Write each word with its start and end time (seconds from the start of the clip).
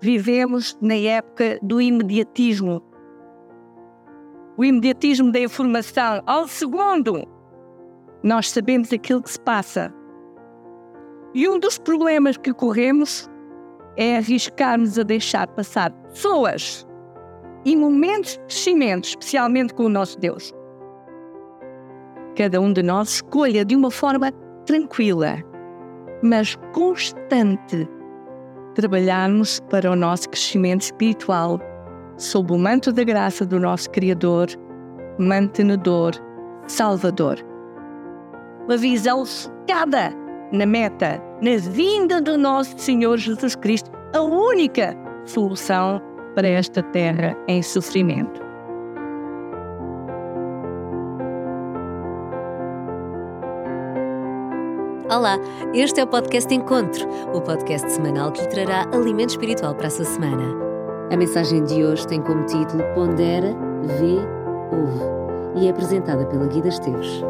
vivemos 0.00 0.76
na 0.80 0.94
época 0.94 1.58
do 1.62 1.80
imediatismo. 1.80 2.82
O 4.56 4.64
imediatismo 4.64 5.32
da 5.32 5.40
informação. 5.40 6.22
Ao 6.26 6.46
segundo, 6.46 7.26
nós 8.22 8.50
sabemos 8.50 8.92
aquilo 8.92 9.22
que 9.22 9.30
se 9.30 9.40
passa. 9.40 9.92
E 11.34 11.48
um 11.48 11.58
dos 11.58 11.78
problemas 11.78 12.36
que 12.36 12.52
corremos 12.52 13.28
é 13.96 14.16
arriscarmos 14.16 14.98
a 14.98 15.02
deixar 15.02 15.46
passar 15.48 15.90
pessoas 15.90 16.86
e 17.64 17.76
momentos 17.76 18.32
de 18.32 18.38
crescimento, 18.40 19.04
especialmente 19.04 19.74
com 19.74 19.84
o 19.84 19.88
nosso 19.88 20.18
Deus. 20.18 20.52
Cada 22.36 22.60
um 22.60 22.72
de 22.72 22.82
nós 22.82 23.14
escolha 23.14 23.64
de 23.64 23.76
uma 23.76 23.90
forma 23.90 24.32
tranquila, 24.64 25.36
mas 26.22 26.56
constante, 26.72 27.88
trabalharmos 28.74 29.60
para 29.70 29.90
o 29.90 29.96
nosso 29.96 30.28
crescimento 30.28 30.82
espiritual 30.82 31.60
sob 32.16 32.52
o 32.52 32.58
manto 32.58 32.92
da 32.92 33.02
graça 33.02 33.46
do 33.46 33.58
nosso 33.58 33.90
Criador, 33.90 34.48
mantenedor, 35.18 36.12
Salvador. 36.66 37.38
Uma 38.66 38.76
visão 38.76 39.24
focada 39.24 40.12
na 40.52 40.66
meta, 40.66 41.22
na 41.40 41.56
vinda 41.56 42.20
do 42.20 42.36
nosso 42.36 42.78
Senhor 42.78 43.16
Jesus 43.16 43.56
Cristo, 43.56 43.90
a 44.14 44.20
única 44.20 44.96
solução 45.24 46.00
para 46.34 46.48
esta 46.48 46.82
terra 46.82 47.36
em 47.48 47.62
sofrimento. 47.62 48.49
Olá, 55.10 55.40
este 55.74 56.00
é 56.00 56.04
o 56.04 56.06
podcast 56.06 56.54
Encontro, 56.54 57.04
o 57.34 57.40
podcast 57.40 57.90
semanal 57.90 58.30
que 58.30 58.42
lhe 58.42 58.46
trará 58.46 58.88
alimento 58.94 59.30
espiritual 59.30 59.74
para 59.74 59.88
a 59.88 59.90
sua 59.90 60.04
semana. 60.04 60.44
A 61.10 61.16
mensagem 61.16 61.64
de 61.64 61.82
hoje 61.84 62.06
tem 62.06 62.22
como 62.22 62.46
título 62.46 62.84
Pondera, 62.94 63.48
Vê, 63.82 64.18
Ouve 64.70 65.60
e 65.60 65.66
é 65.66 65.70
apresentada 65.70 66.24
pela 66.26 66.46
Guida 66.46 66.68
Esteves. 66.68 67.24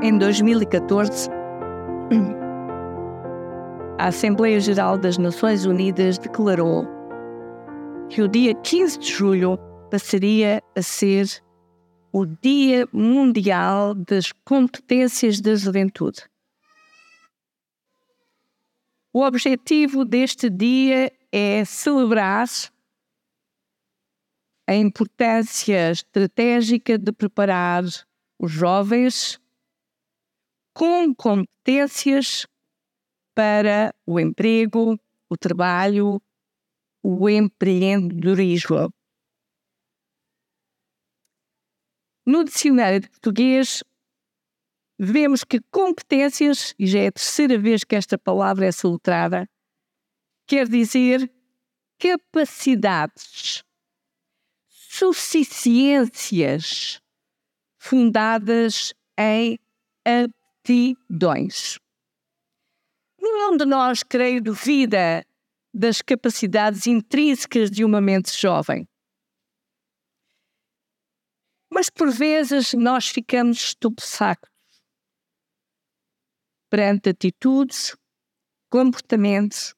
Em 0.00 0.16
2014, 0.16 1.28
a 3.98 4.06
Assembleia 4.06 4.60
Geral 4.60 4.96
das 4.96 5.18
Nações 5.18 5.66
Unidas 5.66 6.18
declarou 6.18 6.99
que 8.10 8.22
o 8.22 8.28
dia 8.28 8.52
15 8.56 8.98
de 8.98 9.08
julho 9.08 9.56
passaria 9.88 10.60
a 10.76 10.82
ser 10.82 11.28
o 12.12 12.26
Dia 12.26 12.88
Mundial 12.92 13.94
das 13.94 14.32
Competências 14.44 15.40
da 15.40 15.54
Juventude. 15.54 16.28
O 19.12 19.22
objetivo 19.22 20.04
deste 20.04 20.50
dia 20.50 21.12
é 21.30 21.64
celebrar 21.64 22.48
a 24.66 24.74
importância 24.74 25.92
estratégica 25.92 26.98
de 26.98 27.12
preparar 27.12 27.84
os 28.40 28.50
jovens 28.50 29.40
com 30.74 31.14
competências 31.14 32.44
para 33.36 33.94
o 34.04 34.18
emprego, 34.18 34.98
o 35.28 35.36
trabalho, 35.36 36.20
o 37.02 37.28
empreendedorismo. 37.28 38.92
No 42.26 42.44
dicionário 42.44 43.00
de 43.00 43.08
português, 43.08 43.82
vemos 44.98 45.42
que 45.42 45.60
competências, 45.70 46.74
e 46.78 46.86
já 46.86 47.00
é 47.00 47.06
a 47.08 47.12
terceira 47.12 47.58
vez 47.58 47.82
que 47.84 47.96
esta 47.96 48.18
palavra 48.18 48.66
é 48.66 48.72
soletrada, 48.72 49.48
quer 50.46 50.68
dizer 50.68 51.32
capacidades, 51.98 53.64
suficiências 54.68 57.00
fundadas 57.78 58.92
em 59.18 59.58
aptidões. 60.04 61.78
Nenhum 63.20 63.56
de 63.56 63.64
nós, 63.64 64.02
creio, 64.02 64.42
duvida 64.42 65.24
das 65.72 66.02
capacidades 66.02 66.86
intrínsecas 66.86 67.70
de 67.70 67.84
uma 67.84 68.00
mente 68.00 68.38
jovem. 68.38 68.88
Mas 71.72 71.88
por 71.88 72.10
vezes 72.10 72.74
nós 72.74 73.08
ficamos 73.08 73.58
estupefactos 73.58 74.50
perante 76.68 77.10
atitudes, 77.10 77.96
comportamentos 78.70 79.74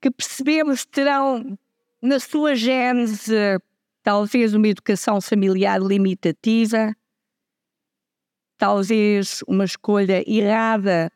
que 0.00 0.10
percebemos 0.10 0.84
terão 0.84 1.58
na 2.02 2.20
sua 2.20 2.54
gênese 2.54 3.58
talvez 4.02 4.52
uma 4.52 4.68
educação 4.68 5.18
familiar 5.18 5.80
limitativa, 5.80 6.94
talvez 8.58 9.42
uma 9.48 9.64
escolha 9.64 10.22
errada 10.30 11.10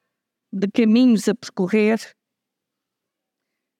de 0.51 0.67
caminhos 0.69 1.29
a 1.29 1.35
percorrer, 1.35 2.01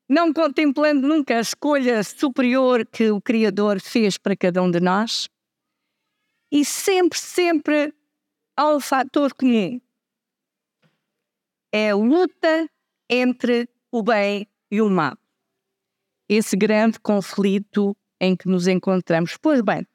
não 0.09 0.33
contemplando 0.33 1.07
nunca 1.07 1.37
a 1.37 1.41
escolha 1.41 2.03
superior 2.03 2.87
que 2.87 3.11
o 3.11 3.21
Criador 3.21 3.81
fez 3.81 4.17
para 4.17 4.37
cada 4.37 4.63
um 4.63 4.71
de 4.71 4.81
nós. 4.81 5.29
E 6.51 6.65
sempre, 6.65 7.19
sempre 7.19 7.95
há 8.57 8.75
um 8.75 8.81
fator 8.81 9.35
comum. 9.35 9.79
É 11.71 11.91
a 11.91 11.97
luta 11.97 12.71
entre 13.11 13.69
o 13.93 14.03
bem 14.03 14.49
e 14.71 14.81
o 14.81 14.89
mal. 14.89 15.17
Esse 16.27 16.57
grande 16.57 16.99
conflito 16.99 17.95
em 18.19 18.35
que 18.35 18.49
nos 18.49 18.67
encontramos. 18.67 19.37
Pois 19.37 19.61
bem, 19.61 19.87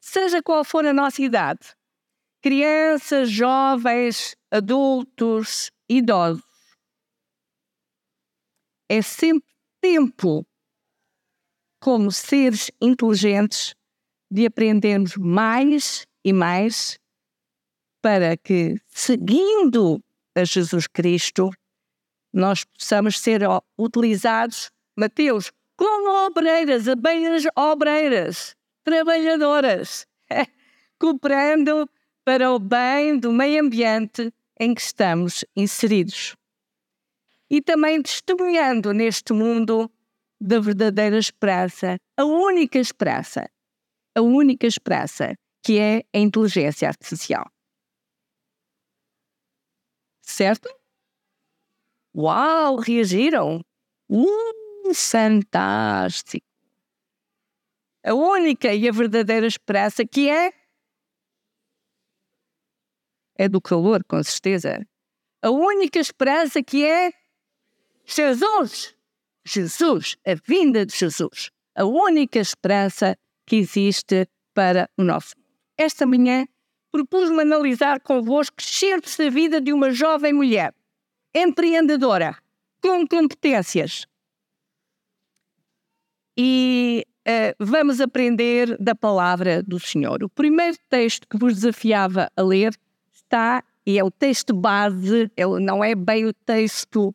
seja 0.00 0.42
qual 0.42 0.64
for 0.64 0.84
a 0.84 0.92
nossa 0.92 1.22
idade, 1.22 1.74
crianças, 2.42 3.30
jovens, 3.30 4.36
adultos, 4.50 5.70
idosos, 5.88 6.45
é 8.88 9.02
sempre 9.02 9.54
tempo, 9.80 10.46
como 11.80 12.10
seres 12.10 12.70
inteligentes, 12.80 13.74
de 14.30 14.46
aprendermos 14.46 15.16
mais 15.16 16.06
e 16.24 16.32
mais 16.32 16.98
para 18.02 18.36
que, 18.36 18.76
seguindo 18.88 20.02
a 20.36 20.44
Jesus 20.44 20.86
Cristo, 20.86 21.50
nós 22.32 22.64
possamos 22.64 23.20
ser 23.20 23.42
utilizados, 23.78 24.70
Mateus, 24.96 25.52
como 25.76 26.26
obreiras, 26.26 26.88
abelhas 26.88 27.44
obreiras, 27.56 28.56
trabalhadoras, 28.82 30.06
cooperando 30.98 31.88
para 32.24 32.50
o 32.52 32.58
bem 32.58 33.18
do 33.18 33.32
meio 33.32 33.62
ambiente 33.62 34.32
em 34.58 34.74
que 34.74 34.80
estamos 34.80 35.44
inseridos 35.54 36.34
e 37.50 37.62
também 37.62 38.02
testemunhando 38.02 38.92
neste 38.92 39.32
mundo 39.32 39.90
da 40.40 40.60
verdadeira 40.60 41.18
esperança, 41.18 41.96
a 42.16 42.24
única 42.24 42.78
esperança, 42.78 43.48
a 44.14 44.20
única 44.20 44.66
esperança, 44.66 45.34
que 45.62 45.78
é 45.78 46.02
a 46.14 46.18
inteligência 46.18 46.88
artificial. 46.88 47.50
Certo? 50.22 50.68
Uau, 52.14 52.76
reagiram! 52.76 53.60
Uh, 54.08 54.94
fantástico! 54.94 56.46
A 58.04 58.14
única 58.14 58.72
e 58.72 58.88
a 58.88 58.92
verdadeira 58.92 59.46
esperança 59.46 60.06
que 60.06 60.28
é 60.30 60.52
é 63.38 63.48
do 63.48 63.60
calor, 63.60 64.02
com 64.04 64.22
certeza. 64.22 64.86
A 65.42 65.50
única 65.50 65.98
esperança 65.98 66.62
que 66.62 66.84
é 66.84 67.10
Jesus, 68.06 68.94
Jesus, 69.44 70.16
a 70.24 70.34
vinda 70.46 70.86
de 70.86 70.96
Jesus, 70.96 71.50
a 71.74 71.84
única 71.84 72.38
esperança 72.38 73.18
que 73.44 73.56
existe 73.56 74.28
para 74.54 74.88
o 74.96 75.02
nosso 75.02 75.36
mundo. 75.36 75.46
Esta 75.76 76.06
manhã 76.06 76.46
propus-me 76.92 77.42
analisar 77.42 78.00
convosco 78.00 78.62
certos 78.62 79.16
da 79.16 79.28
vida 79.28 79.60
de 79.60 79.72
uma 79.72 79.90
jovem 79.90 80.32
mulher, 80.32 80.72
empreendedora, 81.34 82.38
com 82.80 83.06
competências. 83.06 84.06
E 86.38 87.04
uh, 87.26 87.56
vamos 87.58 88.00
aprender 88.00 88.76
da 88.78 88.94
palavra 88.94 89.62
do 89.64 89.80
Senhor. 89.80 90.22
O 90.22 90.28
primeiro 90.28 90.78
texto 90.88 91.26
que 91.28 91.36
vos 91.36 91.54
desafiava 91.54 92.30
a 92.36 92.42
ler 92.42 92.72
está, 93.12 93.64
e 93.84 93.98
é 93.98 94.04
o 94.04 94.10
texto 94.10 94.54
base, 94.54 95.30
não 95.60 95.82
é 95.82 95.94
bem 95.94 96.24
o 96.24 96.32
texto 96.32 97.12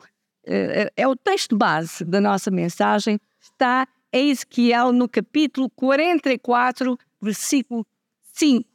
é, 0.54 0.92
é 0.98 1.08
o 1.08 1.16
texto 1.16 1.58
base 1.58 2.04
da 2.04 2.20
nossa 2.20 2.52
mensagem, 2.52 3.20
está 3.40 3.88
em 4.12 4.30
Ezequiel 4.30 4.92
no 4.92 5.08
capítulo 5.08 5.70
44, 5.70 6.98
versículo 7.22 7.88
5. 8.34 8.68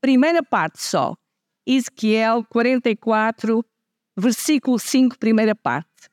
primeira 0.00 0.42
parte 0.42 0.80
só. 0.80 1.16
Ezequiel 1.66 2.44
44, 2.48 3.64
versículo 4.16 4.78
5, 4.78 5.18
primeira 5.18 5.56
parte. 5.56 6.08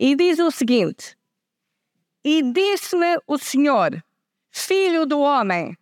E 0.00 0.16
diz 0.16 0.40
o 0.40 0.50
seguinte: 0.50 1.16
E 2.24 2.42
disse-me 2.42 3.16
o 3.28 3.38
Senhor, 3.38 4.02
filho 4.50 5.06
do 5.06 5.20
homem, 5.20 5.78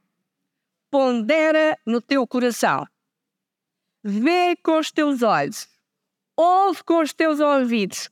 pondera 0.90 1.78
no 1.87 2.02
teu 2.02 2.26
coração, 2.26 2.87
vê 4.04 4.54
com 4.62 4.78
os 4.78 4.90
teus 4.90 5.22
olhos, 5.22 5.66
ouve 6.37 6.84
com 6.84 7.00
os 7.00 7.14
teus 7.14 7.40
ouvidos 7.40 8.12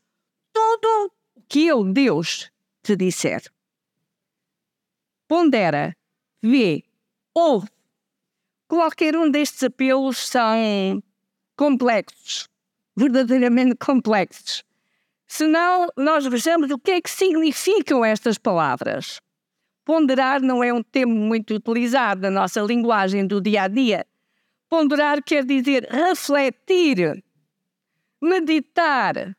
tudo 0.53 1.13
o 1.37 1.43
que 1.49 1.67
eu, 1.67 1.85
Deus, 1.85 2.51
te 2.83 2.97
disser. 2.97 3.43
Pondera, 5.29 5.97
vê, 6.43 6.83
ouve. 7.35 7.69
Qualquer 8.69 9.17
um 9.17 9.31
destes 9.31 9.63
apelos 9.65 10.29
são 10.29 11.03
complexos, 11.57 12.49
verdadeiramente 12.97 13.77
complexos. 13.77 14.65
Senão, 15.27 15.89
nós 15.97 16.27
vejamos 16.27 16.71
o 16.71 16.79
que 16.79 16.91
é 16.91 17.01
que 17.01 17.11
significam 17.11 18.05
estas 18.05 18.39
palavras. 18.39 19.21
Ponderar 19.85 20.41
não 20.41 20.63
é 20.63 20.73
um 20.73 20.83
termo 20.83 21.15
muito 21.15 21.55
utilizado 21.55 22.23
na 22.23 22.31
nossa 22.31 22.61
linguagem 22.61 23.27
do 23.27 23.41
dia 23.41 23.63
a 23.63 23.69
dia. 23.69 24.07
Ponderar 24.69 25.23
quer 25.23 25.45
dizer 25.45 25.89
refletir, 25.91 27.23
meditar, 28.21 29.37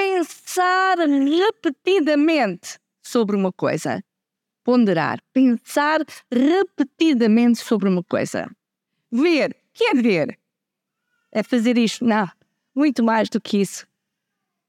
pensar 0.00 0.96
repetidamente 0.98 2.78
sobre 3.02 3.36
uma 3.36 3.52
coisa. 3.52 4.02
Ponderar, 4.64 5.20
pensar 5.30 6.00
repetidamente 6.32 7.58
sobre 7.58 7.86
uma 7.86 8.02
coisa. 8.02 8.50
Ver, 9.12 9.54
quer 9.74 9.94
ver? 9.96 10.38
É 11.30 11.42
fazer 11.42 11.76
isto? 11.76 12.02
Não, 12.02 12.26
muito 12.74 13.02
mais 13.02 13.28
do 13.28 13.38
que 13.38 13.58
isso. 13.58 13.86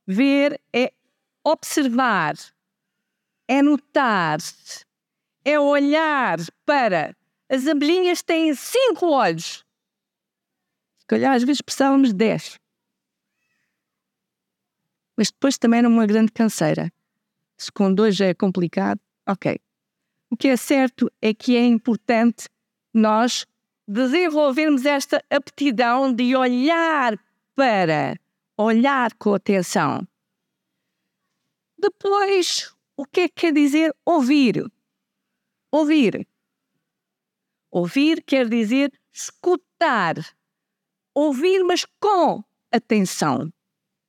Ver 0.05 0.59
é 0.73 0.91
observar, 1.45 2.35
é 3.47 3.61
notar, 3.61 4.39
é 5.45 5.57
olhar 5.57 6.39
para. 6.65 7.15
As 7.49 7.67
abelhinhas 7.67 8.21
têm 8.21 8.53
cinco 8.53 9.07
olhos. 9.07 9.65
Se 10.99 11.05
calhar 11.07 11.33
às 11.33 11.43
vezes 11.43 11.61
precisávamos 11.61 12.09
de 12.09 12.15
dez. 12.15 12.59
Mas 15.21 15.29
depois 15.29 15.55
também 15.55 15.77
era 15.77 15.87
uma 15.87 16.07
grande 16.07 16.31
canseira. 16.31 16.91
Se 17.55 17.71
com 17.71 17.93
dois 17.93 18.19
é 18.19 18.33
complicado, 18.33 18.99
ok. 19.27 19.59
O 20.31 20.35
que 20.35 20.47
é 20.47 20.57
certo 20.57 21.11
é 21.21 21.31
que 21.31 21.55
é 21.55 21.63
importante 21.63 22.49
nós 22.91 23.45
desenvolvermos 23.87 24.83
esta 24.83 25.23
aptidão 25.29 26.11
de 26.11 26.35
olhar 26.35 27.19
para, 27.53 28.19
olhar 28.57 29.13
com 29.13 29.35
atenção. 29.35 30.07
Depois, 31.77 32.73
o 32.97 33.05
que 33.05 33.21
é 33.21 33.27
que 33.27 33.41
quer 33.41 33.53
dizer 33.53 33.95
ouvir? 34.03 34.65
Ouvir. 35.71 36.27
Ouvir 37.69 38.23
quer 38.23 38.49
dizer 38.49 38.91
escutar. 39.13 40.15
Ouvir, 41.13 41.63
mas 41.63 41.85
com 41.99 42.43
atenção. 42.71 43.53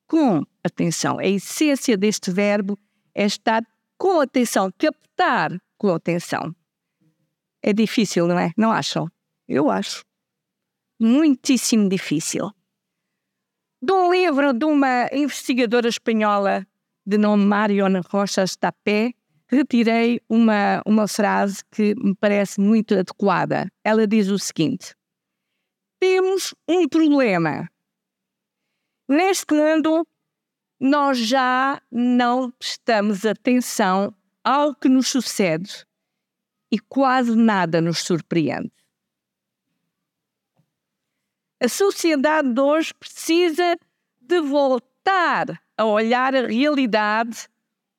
Com 0.07 0.43
atenção. 0.63 1.19
A 1.19 1.25
essência 1.25 1.97
deste 1.97 2.31
verbo 2.31 2.77
é 3.13 3.25
estar 3.25 3.63
com 3.97 4.19
atenção, 4.19 4.71
captar 4.77 5.51
com 5.77 5.93
atenção. 5.93 6.55
É 7.61 7.71
difícil, 7.73 8.27
não 8.27 8.37
é? 8.37 8.51
Não 8.57 8.71
acham? 8.71 9.07
Eu 9.47 9.69
acho. 9.69 10.03
Muitíssimo 10.99 11.87
difícil. 11.89 12.51
De 13.81 13.91
um 13.91 14.11
livro 14.11 14.53
de 14.53 14.65
uma 14.65 15.09
investigadora 15.11 15.87
espanhola 15.87 16.65
de 17.05 17.17
nome 17.17 17.45
Marion 17.45 18.01
Rochas 18.09 18.55
Tapé, 18.55 19.13
retirei 19.47 20.21
uma, 20.29 20.81
uma 20.85 21.07
frase 21.07 21.63
que 21.71 21.93
me 21.95 22.15
parece 22.15 22.59
muito 22.59 22.93
adequada. 22.93 23.69
Ela 23.83 24.07
diz 24.07 24.29
o 24.29 24.39
seguinte: 24.39 24.95
Temos 25.99 26.53
um 26.67 26.87
problema. 26.87 27.69
Neste 29.07 29.53
mundo, 29.53 30.07
nós 30.79 31.17
já 31.17 31.81
não 31.91 32.51
prestamos 32.51 33.25
atenção 33.25 34.13
ao 34.43 34.73
que 34.75 34.89
nos 34.89 35.07
sucede 35.07 35.85
e 36.71 36.79
quase 36.79 37.35
nada 37.35 37.79
nos 37.79 37.99
surpreende. 37.99 38.71
A 41.61 41.69
sociedade 41.69 42.51
de 42.51 42.59
hoje 42.59 42.93
precisa 42.93 43.77
de 44.19 44.41
voltar 44.41 45.61
a 45.77 45.85
olhar 45.85 46.35
a 46.35 46.47
realidade 46.47 47.47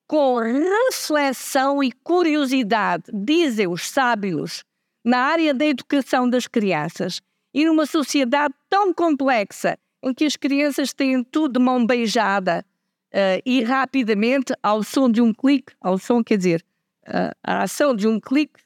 com 0.06 0.38
reflexão 0.38 1.82
e 1.82 1.90
curiosidade, 1.90 3.04
dizem 3.12 3.66
os 3.66 3.88
sábios, 3.88 4.64
na 5.04 5.18
área 5.18 5.54
da 5.54 5.64
educação 5.64 6.28
das 6.28 6.46
crianças. 6.46 7.20
E 7.52 7.64
numa 7.64 7.86
sociedade 7.86 8.52
tão 8.68 8.92
complexa, 8.92 9.78
em 10.04 10.12
que 10.12 10.26
as 10.26 10.36
crianças 10.36 10.92
têm 10.92 11.24
tudo 11.24 11.58
de 11.58 11.64
mão 11.64 11.84
beijada 11.86 12.64
uh, 13.12 13.40
e 13.44 13.62
rapidamente, 13.62 14.52
ao 14.62 14.82
som 14.82 15.10
de 15.10 15.22
um 15.22 15.32
clique, 15.32 15.72
ao 15.80 15.96
som 15.96 16.22
quer 16.22 16.36
dizer, 16.36 16.64
uh, 17.08 17.34
a 17.42 17.62
ação 17.62 17.96
de 17.96 18.06
um 18.06 18.20
clique, 18.20 18.60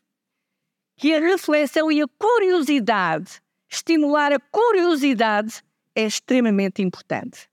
que 0.96 1.14
a 1.14 1.20
reflexão 1.20 1.92
e 1.92 2.02
a 2.02 2.08
curiosidade, 2.18 3.40
estimular 3.70 4.32
a 4.32 4.40
curiosidade, 4.40 5.62
é 5.94 6.04
extremamente 6.04 6.82
importante. 6.82 7.48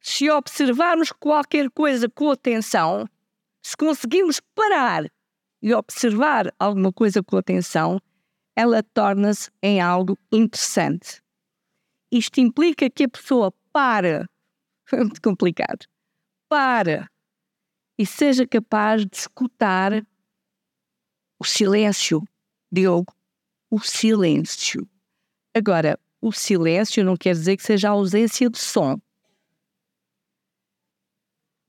Se 0.00 0.30
observarmos 0.30 1.12
qualquer 1.12 1.68
coisa 1.70 2.08
com 2.08 2.30
atenção, 2.30 3.06
se 3.62 3.76
conseguirmos 3.76 4.40
parar 4.54 5.04
e 5.60 5.74
observar 5.74 6.50
alguma 6.58 6.92
coisa 6.92 7.22
com 7.22 7.36
atenção, 7.36 8.00
ela 8.56 8.82
torna-se 8.82 9.50
em 9.62 9.80
algo 9.80 10.16
interessante. 10.32 11.22
Isto 12.10 12.40
implica 12.40 12.88
que 12.90 13.04
a 13.04 13.08
pessoa 13.08 13.52
para, 13.72 14.28
foi 14.86 15.00
muito 15.00 15.20
complicado, 15.20 15.86
para 16.48 17.08
e 17.98 18.06
seja 18.06 18.46
capaz 18.46 19.04
de 19.04 19.16
escutar 19.16 20.06
o 21.38 21.44
silêncio, 21.44 22.22
Diogo, 22.70 23.14
o 23.70 23.80
silêncio. 23.80 24.88
Agora, 25.54 25.98
o 26.20 26.32
silêncio 26.32 27.04
não 27.04 27.16
quer 27.16 27.32
dizer 27.32 27.56
que 27.56 27.62
seja 27.62 27.88
a 27.88 27.92
ausência 27.92 28.48
de 28.48 28.58
som 28.58 29.00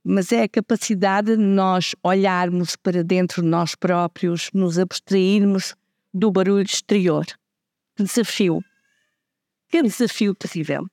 mas 0.03 0.31
é 0.31 0.43
a 0.43 0.49
capacidade 0.49 1.35
de 1.35 1.43
nós 1.43 1.95
olharmos 2.03 2.75
para 2.75 3.03
dentro 3.03 3.41
de 3.41 3.47
nós 3.47 3.75
próprios, 3.75 4.49
nos 4.53 4.79
abstrairmos 4.79 5.75
do 6.11 6.31
barulho 6.31 6.63
exterior. 6.63 7.25
Desafio! 7.95 8.63
Que 9.69 9.81
desafio 9.81 10.33
terrível! 10.33 10.85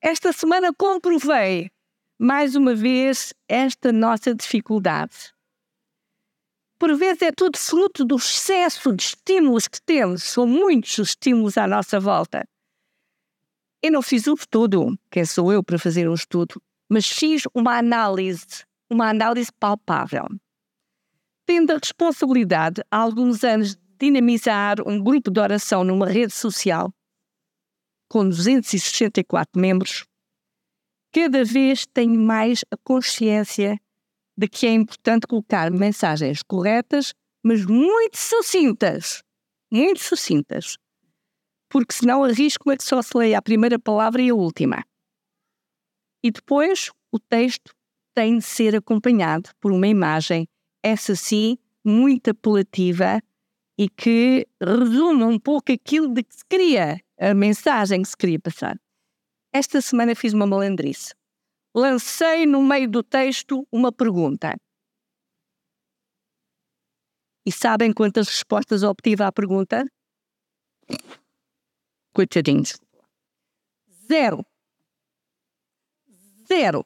Esta 0.00 0.32
semana 0.32 0.72
comprovei 0.72 1.70
mais 2.18 2.54
uma 2.54 2.74
vez 2.74 3.34
esta 3.48 3.92
nossa 3.92 4.34
dificuldade. 4.34 5.32
Por 6.78 6.96
vezes 6.96 7.22
é 7.22 7.32
tudo 7.32 7.58
fruto 7.58 8.04
do 8.04 8.16
excesso 8.16 8.92
de 8.94 9.02
estímulos 9.02 9.66
que 9.66 9.82
temos, 9.82 10.22
são 10.22 10.46
muitos 10.46 10.96
os 10.98 11.08
estímulos 11.10 11.58
à 11.58 11.66
nossa 11.66 11.98
volta. 11.98 12.46
Eu 13.82 13.92
não 13.92 14.02
fiz 14.02 14.26
o 14.26 14.34
estudo, 14.34 14.96
quem 15.10 15.24
sou 15.24 15.52
eu 15.52 15.62
para 15.62 15.78
fazer 15.78 16.08
um 16.08 16.14
estudo? 16.14 16.60
mas 16.88 17.06
fiz 17.06 17.42
uma 17.54 17.76
análise, 17.76 18.64
uma 18.90 19.10
análise 19.10 19.50
palpável. 19.60 20.26
Tendo 21.46 21.72
a 21.72 21.78
responsabilidade 21.78 22.82
há 22.90 22.96
alguns 22.96 23.44
anos 23.44 23.74
de 23.74 23.80
dinamizar 24.00 24.76
um 24.86 25.02
grupo 25.02 25.30
de 25.30 25.40
oração 25.40 25.84
numa 25.84 26.06
rede 26.06 26.32
social 26.32 26.92
com 28.08 28.28
264 28.28 29.60
membros, 29.60 30.04
cada 31.12 31.44
vez 31.44 31.86
tenho 31.86 32.18
mais 32.18 32.64
a 32.70 32.76
consciência 32.76 33.78
de 34.36 34.48
que 34.48 34.66
é 34.66 34.72
importante 34.72 35.26
colocar 35.26 35.70
mensagens 35.70 36.42
corretas, 36.42 37.12
mas 37.42 37.64
muito 37.64 38.16
sucintas. 38.16 39.22
Muito 39.70 40.00
sucintas. 40.00 40.76
Porque 41.68 41.94
senão 41.94 42.24
arrisco 42.24 42.70
é 42.70 42.76
que 42.76 42.84
só 42.84 43.02
se 43.02 43.16
leia 43.16 43.38
a 43.38 43.42
primeira 43.42 43.78
palavra 43.78 44.22
e 44.22 44.30
a 44.30 44.34
última. 44.34 44.84
E 46.22 46.30
depois 46.30 46.90
o 47.12 47.18
texto 47.18 47.74
tem 48.14 48.38
de 48.38 48.44
ser 48.44 48.74
acompanhado 48.74 49.50
por 49.60 49.72
uma 49.72 49.86
imagem, 49.86 50.48
essa 50.82 51.14
sim, 51.14 51.58
muito 51.84 52.30
apelativa 52.30 53.20
e 53.78 53.88
que 53.88 54.46
resume 54.60 55.24
um 55.24 55.38
pouco 55.38 55.72
aquilo 55.72 56.12
de 56.12 56.22
que 56.22 56.34
se 56.34 56.44
queria, 56.48 57.00
a 57.18 57.34
mensagem 57.34 58.02
que 58.02 58.08
se 58.08 58.16
queria 58.16 58.38
passar. 58.38 58.78
Esta 59.52 59.80
semana 59.80 60.14
fiz 60.14 60.32
uma 60.32 60.46
malandrice. 60.46 61.14
Lancei 61.74 62.46
no 62.46 62.62
meio 62.62 62.88
do 62.88 63.02
texto 63.02 63.66
uma 63.72 63.92
pergunta. 63.92 64.56
E 67.46 67.52
sabem 67.52 67.92
quantas 67.92 68.28
respostas 68.28 68.82
obtive 68.82 69.22
à 69.22 69.32
pergunta? 69.32 69.84
coitadinhos. 72.18 72.80
Zero. 74.08 74.44
Zero. 76.48 76.84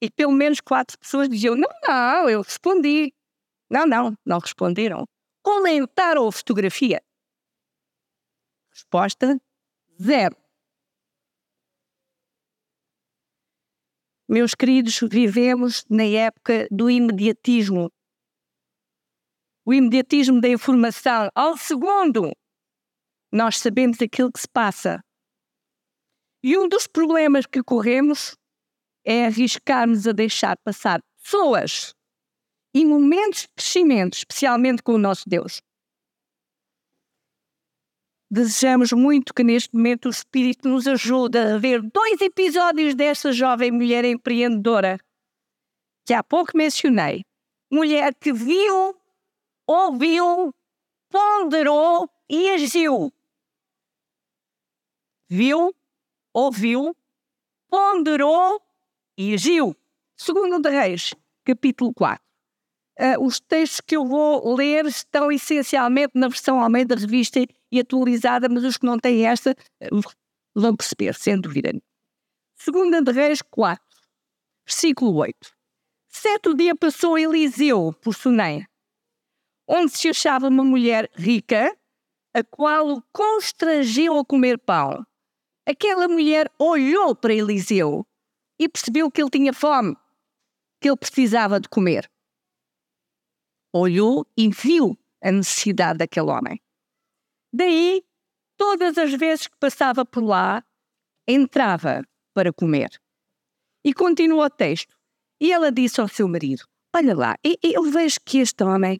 E 0.00 0.08
pelo 0.10 0.32
menos 0.32 0.60
quatro 0.60 0.96
pessoas 0.98 1.28
diziam: 1.28 1.56
Não, 1.56 1.70
não, 1.82 2.30
eu 2.30 2.42
respondi. 2.42 3.12
Não, 3.68 3.86
não, 3.86 4.16
não 4.24 4.38
responderam. 4.38 5.04
Comentaram 5.42 6.28
a 6.28 6.32
fotografia. 6.32 7.02
Resposta: 8.74 9.40
zero. 10.02 10.36
Meus 14.28 14.52
queridos, 14.54 14.98
vivemos 15.08 15.84
na 15.88 16.02
época 16.04 16.66
do 16.72 16.90
imediatismo. 16.90 17.88
O 19.64 19.72
imediatismo 19.72 20.40
da 20.40 20.48
informação. 20.48 21.28
Ao 21.34 21.56
segundo, 21.56 22.32
nós 23.32 23.58
sabemos 23.58 24.02
aquilo 24.02 24.32
que 24.32 24.40
se 24.40 24.48
passa. 24.48 25.00
E 26.42 26.58
um 26.58 26.68
dos 26.68 26.88
problemas 26.88 27.46
que 27.46 27.62
corremos 27.62 28.36
é 29.04 29.26
arriscarmos 29.26 30.06
a 30.08 30.12
deixar 30.12 30.56
passar 30.64 31.00
pessoas 31.22 31.94
e 32.74 32.84
momentos 32.84 33.42
de 33.42 33.48
crescimento, 33.56 34.14
especialmente 34.14 34.82
com 34.82 34.94
o 34.94 34.98
nosso 34.98 35.28
Deus. 35.28 35.62
Desejamos 38.34 38.90
muito 38.92 39.32
que 39.32 39.44
neste 39.44 39.72
momento 39.76 40.06
o 40.06 40.10
Espírito 40.10 40.68
nos 40.68 40.88
ajude 40.88 41.38
a 41.38 41.56
ver 41.56 41.80
dois 41.80 42.20
episódios 42.20 42.96
desta 42.96 43.30
jovem 43.30 43.70
mulher 43.70 44.04
empreendedora 44.04 44.98
que 46.04 46.12
há 46.12 46.20
pouco 46.20 46.50
mencionei. 46.56 47.24
Mulher 47.70 48.12
que 48.16 48.32
viu, 48.32 48.96
ouviu, 49.68 50.52
ponderou 51.08 52.10
e 52.28 52.50
agiu. 52.50 53.12
Viu, 55.30 55.72
ouviu, 56.32 56.92
ponderou 57.70 58.60
e 59.16 59.34
agiu. 59.34 59.76
Segundo 60.16 60.58
de 60.58 60.70
Reis, 60.70 61.14
capítulo 61.44 61.94
4. 61.94 62.20
Uh, 62.98 63.02
ah, 63.02 63.20
os 63.20 63.38
textos 63.38 63.80
que 63.80 63.96
eu 63.96 64.04
vou 64.04 64.56
ler 64.56 64.86
estão 64.86 65.30
essencialmente 65.30 66.12
na 66.16 66.26
versão 66.26 66.60
Almeida 66.60 66.96
Revista 66.96 67.38
e 67.74 67.80
atualizada, 67.80 68.48
mas 68.48 68.64
os 68.64 68.76
que 68.76 68.86
não 68.86 68.98
têm 68.98 69.26
esta 69.26 69.50
uh, 69.82 70.00
vão 70.54 70.76
perceber, 70.76 71.14
sem 71.14 71.40
dúvida. 71.40 71.72
Segunda 72.54 73.02
de 73.02 73.12
Reis 73.12 73.42
4, 73.42 73.84
versículo 74.64 75.14
8. 75.16 75.36
Certo 76.08 76.54
dia 76.54 76.76
passou 76.76 77.18
Eliseu 77.18 77.92
por 78.00 78.14
Sunem, 78.14 78.64
onde 79.66 79.92
se 79.92 80.08
achava 80.08 80.48
uma 80.48 80.62
mulher 80.62 81.10
rica, 81.14 81.76
a 82.32 82.44
qual 82.44 82.88
o 82.88 83.02
constrangiu 83.12 84.18
a 84.18 84.24
comer 84.24 84.58
pão. 84.58 85.04
Aquela 85.66 86.06
mulher 86.06 86.50
olhou 86.58 87.14
para 87.16 87.34
Eliseu 87.34 88.06
e 88.58 88.68
percebeu 88.68 89.10
que 89.10 89.20
ele 89.20 89.30
tinha 89.30 89.52
fome, 89.52 89.96
que 90.80 90.88
ele 90.88 90.96
precisava 90.96 91.58
de 91.58 91.68
comer. 91.68 92.08
Olhou 93.72 94.26
e 94.36 94.48
viu 94.50 94.96
a 95.22 95.32
necessidade 95.32 95.98
daquele 95.98 96.30
homem. 96.30 96.60
Daí, 97.56 98.02
todas 98.56 98.98
as 98.98 99.12
vezes 99.12 99.46
que 99.46 99.56
passava 99.60 100.04
por 100.04 100.24
lá, 100.24 100.60
entrava 101.28 102.02
para 102.34 102.52
comer. 102.52 102.90
E 103.84 103.94
continua 103.94 104.46
o 104.46 104.50
texto. 104.50 104.92
E 105.40 105.52
ela 105.52 105.70
disse 105.70 106.00
ao 106.00 106.08
seu 106.08 106.26
marido: 106.26 106.64
Olha 106.92 107.14
lá, 107.14 107.36
eu 107.62 107.84
vejo 107.84 108.18
que 108.26 108.38
este 108.38 108.64
homem 108.64 108.98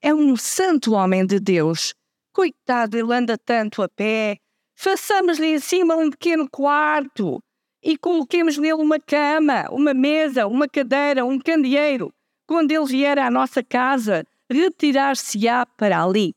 é 0.00 0.12
um 0.12 0.34
santo 0.34 0.94
homem 0.94 1.24
de 1.24 1.38
Deus. 1.38 1.94
Coitado, 2.34 2.96
ele 2.96 3.14
anda 3.14 3.38
tanto 3.38 3.82
a 3.82 3.88
pé. 3.88 4.38
Façamos-lhe 4.74 5.54
em 5.54 5.60
cima 5.60 5.94
um 5.94 6.10
pequeno 6.10 6.50
quarto 6.50 7.40
e 7.80 7.96
coloquemos 7.96 8.58
nele 8.58 8.82
uma 8.82 8.98
cama, 8.98 9.68
uma 9.70 9.94
mesa, 9.94 10.48
uma 10.48 10.66
cadeira, 10.66 11.24
um 11.24 11.38
candeeiro. 11.38 12.12
Quando 12.48 12.72
ele 12.72 12.84
vier 12.84 13.16
à 13.20 13.30
nossa 13.30 13.62
casa, 13.62 14.24
retirar-se-á 14.50 15.66
para 15.66 16.02
ali. 16.02 16.34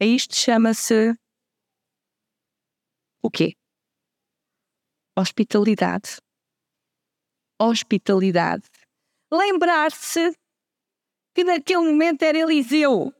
Isto 0.00 0.36
chama-se 0.36 1.18
o 3.20 3.28
quê? 3.28 3.54
Hospitalidade. 5.18 6.18
Hospitalidade. 7.60 8.68
Lembrar-se 9.32 10.32
que 11.34 11.42
naquele 11.42 11.90
momento 11.90 12.22
era 12.22 12.38
Eliseu. 12.38 13.12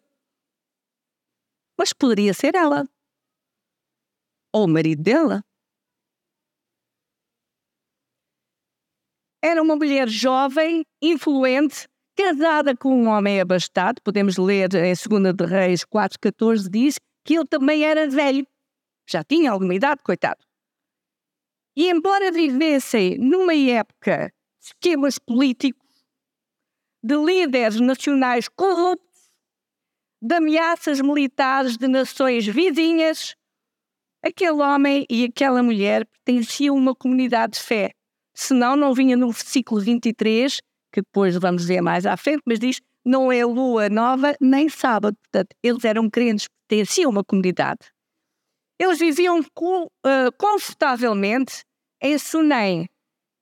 Mas 1.76 1.92
poderia 1.92 2.32
ser 2.32 2.54
ela 2.54 2.85
ou 4.54 4.64
o 4.64 4.68
marido 4.68 5.02
dela. 5.02 5.42
Era 9.42 9.62
uma 9.62 9.76
mulher 9.76 10.08
jovem, 10.08 10.85
influente, 11.02 11.88
casada 12.19 12.77
com 12.77 12.93
um 12.93 13.07
homem 13.07 13.41
abastado. 13.41 14.03
Podemos 14.03 14.37
ler 14.37 14.75
em 14.75 14.93
2 14.93 15.35
de 15.37 15.45
Reis 15.47 15.85
4,14, 15.85 16.69
diz 16.69 16.99
que 17.25 17.35
ele 17.35 17.47
também 17.47 17.85
era 17.85 18.11
velho. 18.11 18.45
Já 19.09 19.23
tinha 19.23 19.53
alguma 19.53 19.75
idade, 19.75 20.03
coitado. 20.03 20.45
E 21.77 21.89
embora 21.89 22.33
vivessem 22.33 23.17
numa 23.19 23.55
época 23.55 24.33
de 24.61 24.67
esquemas 24.67 25.19
políticos, 25.19 25.87
de 27.03 27.15
líderes 27.15 27.79
nacionais 27.79 28.49
corruptos, 28.49 29.07
de 30.21 30.35
ameaças 30.35 31.01
militares 31.01 31.77
de 31.77 31.87
nações 31.87 32.45
vizinhas, 32.47 33.37
Aquele 34.21 34.61
homem 34.61 35.07
e 35.09 35.25
aquela 35.25 35.63
mulher 35.63 36.05
pertenciam 36.05 36.75
a 36.75 36.79
uma 36.79 36.95
comunidade 36.95 37.53
de 37.53 37.61
fé. 37.61 37.93
Senão, 38.35 38.75
não 38.75 38.93
vinha 38.93 39.17
no 39.17 39.31
versículo 39.31 39.81
23, 39.81 40.61
que 40.92 41.00
depois 41.00 41.37
vamos 41.37 41.64
ver 41.64 41.80
mais 41.80 42.07
à 42.07 42.16
frente, 42.16 42.42
mas 42.47 42.59
diz: 42.59 42.80
não 43.04 43.33
é 43.33 43.45
lua 43.45 43.88
nova 43.88 44.35
nem 44.40 44.68
sábado. 44.68 45.16
Portanto, 45.23 45.54
eles 45.62 45.85
eram 45.85 46.11
crentes, 46.11 46.47
pertenciam 46.68 47.09
a 47.09 47.12
uma 47.12 47.25
comunidade. 47.25 47.80
Eles 48.78 48.99
viviam 48.99 49.40
uh, 49.40 49.88
confortavelmente 50.38 51.64
em 52.00 52.16
Sunem, 52.16 52.88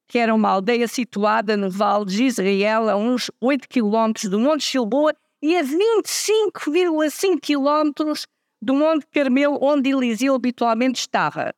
que 0.09 0.19
era 0.19 0.35
uma 0.35 0.49
aldeia 0.49 0.89
situada 0.89 1.57
no 1.57 1.71
Vale 1.71 2.07
de 2.07 2.25
Israel, 2.25 2.89
a 2.89 2.97
uns 2.97 3.31
8 3.41 3.69
quilómetros 3.69 4.31
do 4.31 4.39
Monte 4.39 4.71
Gilboa 4.71 5.15
e 5.43 5.57
a 5.57 5.63
25,5 5.63 7.41
quilómetros 7.41 8.27
do 8.63 8.73
Monte 8.75 9.07
Carmelo, 9.13 9.59
onde 9.61 9.91
Eliseu 9.91 10.35
habitualmente 10.35 11.01
estava. 11.01 11.53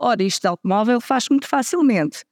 Ora, 0.00 0.22
este 0.22 0.46
automóvel 0.46 1.00
faz 1.00 1.28
muito 1.28 1.46
facilmente. 1.46 2.24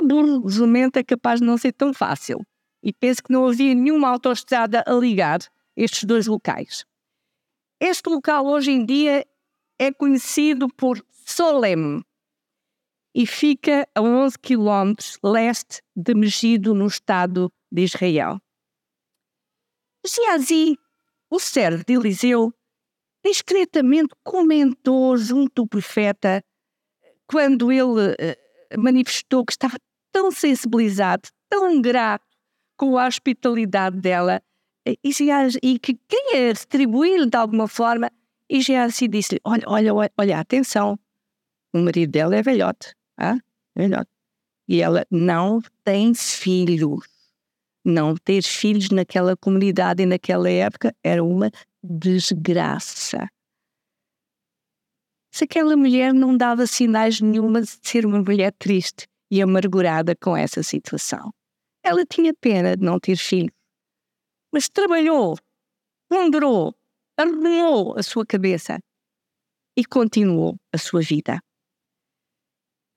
Burrosamente 0.00 0.98
é 0.98 1.04
capaz 1.04 1.40
de 1.40 1.46
não 1.46 1.58
ser 1.58 1.72
tão 1.72 1.92
fácil. 1.92 2.40
E 2.82 2.92
penso 2.92 3.22
que 3.22 3.32
não 3.32 3.46
havia 3.46 3.74
nenhuma 3.74 4.08
autoestrada 4.08 4.82
a 4.86 4.92
ligar 4.92 5.40
estes 5.76 6.04
dois 6.04 6.26
locais. 6.26 6.84
Este 7.80 8.08
local 8.08 8.46
hoje 8.46 8.70
em 8.70 8.84
dia 8.84 9.26
é 9.78 9.92
conhecido 9.92 10.68
por 10.68 11.04
Solem 11.24 12.02
e 13.14 13.26
fica 13.26 13.86
a 13.94 14.00
11 14.00 14.38
quilómetros 14.38 15.18
leste 15.22 15.82
de 15.94 16.14
Megido, 16.14 16.74
no 16.74 16.86
estado 16.86 17.52
de 17.70 17.82
Israel. 17.82 18.40
Geazi, 20.04 20.78
o 21.30 21.38
servo 21.38 21.84
de 21.84 21.94
Eliseu, 21.94 22.52
discretamente 23.24 24.14
comentou 24.24 25.16
junto 25.16 25.62
do 25.62 25.68
profeta 25.68 26.42
quando 27.26 27.70
ele 27.70 28.12
uh, 28.12 28.41
manifestou 28.78 29.44
que 29.44 29.52
estava 29.52 29.76
tão 30.12 30.30
sensibilizado, 30.30 31.28
tão 31.48 31.80
grato 31.80 32.26
com 32.76 32.98
a 32.98 33.06
hospitalidade 33.06 33.98
dela 33.98 34.42
e, 34.86 34.98
e 35.62 35.78
que 35.78 35.94
queria 35.94 36.48
retribuir 36.48 37.26
de 37.26 37.36
alguma 37.36 37.68
forma. 37.68 38.10
E 38.48 38.60
já 38.60 38.84
assim 38.84 39.08
disse-lhe: 39.08 39.40
olha, 39.44 39.64
olha, 39.66 39.94
olha, 39.94 40.12
olha, 40.18 40.38
atenção, 40.38 40.98
o 41.72 41.78
marido 41.78 42.10
dela 42.10 42.36
é 42.36 42.42
velhote, 42.42 42.94
ah? 43.18 43.38
velhote. 43.74 44.10
E 44.68 44.80
ela 44.80 45.06
não 45.10 45.60
tem 45.84 46.14
filhos. 46.14 47.06
Não 47.84 48.14
ter 48.14 48.42
filhos 48.42 48.90
naquela 48.90 49.36
comunidade 49.36 50.02
e 50.02 50.06
naquela 50.06 50.48
época 50.48 50.94
era 51.02 51.22
uma 51.22 51.50
desgraça. 51.82 53.28
Se 55.32 55.44
aquela 55.44 55.74
mulher 55.76 56.12
não 56.12 56.36
dava 56.36 56.66
sinais 56.66 57.20
nenhuma 57.20 57.62
de 57.62 57.68
ser 57.82 58.04
uma 58.04 58.20
mulher 58.20 58.52
triste 58.52 59.08
e 59.30 59.40
amargurada 59.40 60.14
com 60.14 60.36
essa 60.36 60.62
situação. 60.62 61.32
Ela 61.82 62.04
tinha 62.04 62.34
pena 62.34 62.76
de 62.76 62.84
não 62.84 63.00
ter 63.00 63.16
filhos, 63.16 63.50
mas 64.52 64.68
trabalhou, 64.68 65.38
ponderou, 66.06 66.74
arrumou 67.16 67.98
a 67.98 68.02
sua 68.02 68.26
cabeça 68.26 68.78
e 69.74 69.86
continuou 69.86 70.60
a 70.70 70.76
sua 70.76 71.00
vida. 71.00 71.42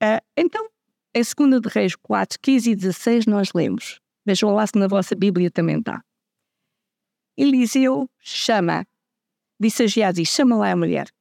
Uh, 0.02 0.20
então, 0.36 0.68
em 1.14 1.22
2 1.22 1.62
de 1.62 1.68
Reis 1.70 1.96
4, 1.96 2.38
15 2.38 2.70
e 2.70 2.76
16, 2.76 3.26
nós 3.26 3.54
lemos. 3.54 3.98
Vejam 4.26 4.54
lá 4.54 4.66
se 4.66 4.76
na 4.76 4.86
vossa 4.86 5.14
Bíblia 5.14 5.50
também 5.50 5.78
está. 5.78 6.04
Eliseu 7.34 8.10
chama, 8.20 8.86
disse 9.58 9.84
a 9.84 9.86
Geazi, 9.86 10.26
chama 10.26 10.56
lá 10.56 10.72
a 10.72 10.76
mulher. 10.76 11.15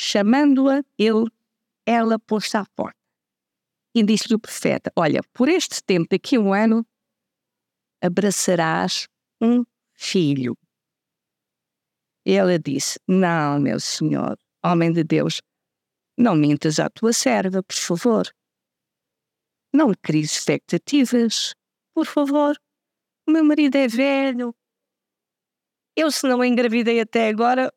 Chamando-a, 0.00 0.84
ele, 0.96 1.28
ela 1.84 2.20
pôs-se 2.20 2.56
à 2.56 2.64
porta. 2.76 2.96
E 3.92 4.00
disse-lhe 4.04 4.36
o 4.36 4.38
profeta, 4.38 4.92
olha, 4.94 5.20
por 5.32 5.48
este 5.48 5.82
tempo, 5.82 6.06
daqui 6.08 6.36
a 6.36 6.40
um 6.40 6.54
ano, 6.54 6.86
abraçarás 8.00 9.08
um 9.42 9.64
filho. 9.94 10.56
Ela 12.24 12.60
disse, 12.60 13.00
não, 13.08 13.58
meu 13.58 13.80
senhor, 13.80 14.38
homem 14.64 14.92
de 14.92 15.02
Deus, 15.02 15.42
não 16.16 16.36
mintas 16.36 16.78
à 16.78 16.88
tua 16.88 17.12
serva, 17.12 17.60
por 17.60 17.74
favor. 17.74 18.32
Não 19.74 19.92
cries 20.00 20.30
expectativas, 20.30 21.56
por 21.92 22.06
favor. 22.06 22.56
O 23.26 23.32
meu 23.32 23.42
marido 23.44 23.74
é 23.74 23.88
velho. 23.88 24.54
Eu, 25.96 26.12
se 26.12 26.28
não 26.28 26.44
engravidei 26.44 27.00
até 27.00 27.28
agora. 27.28 27.72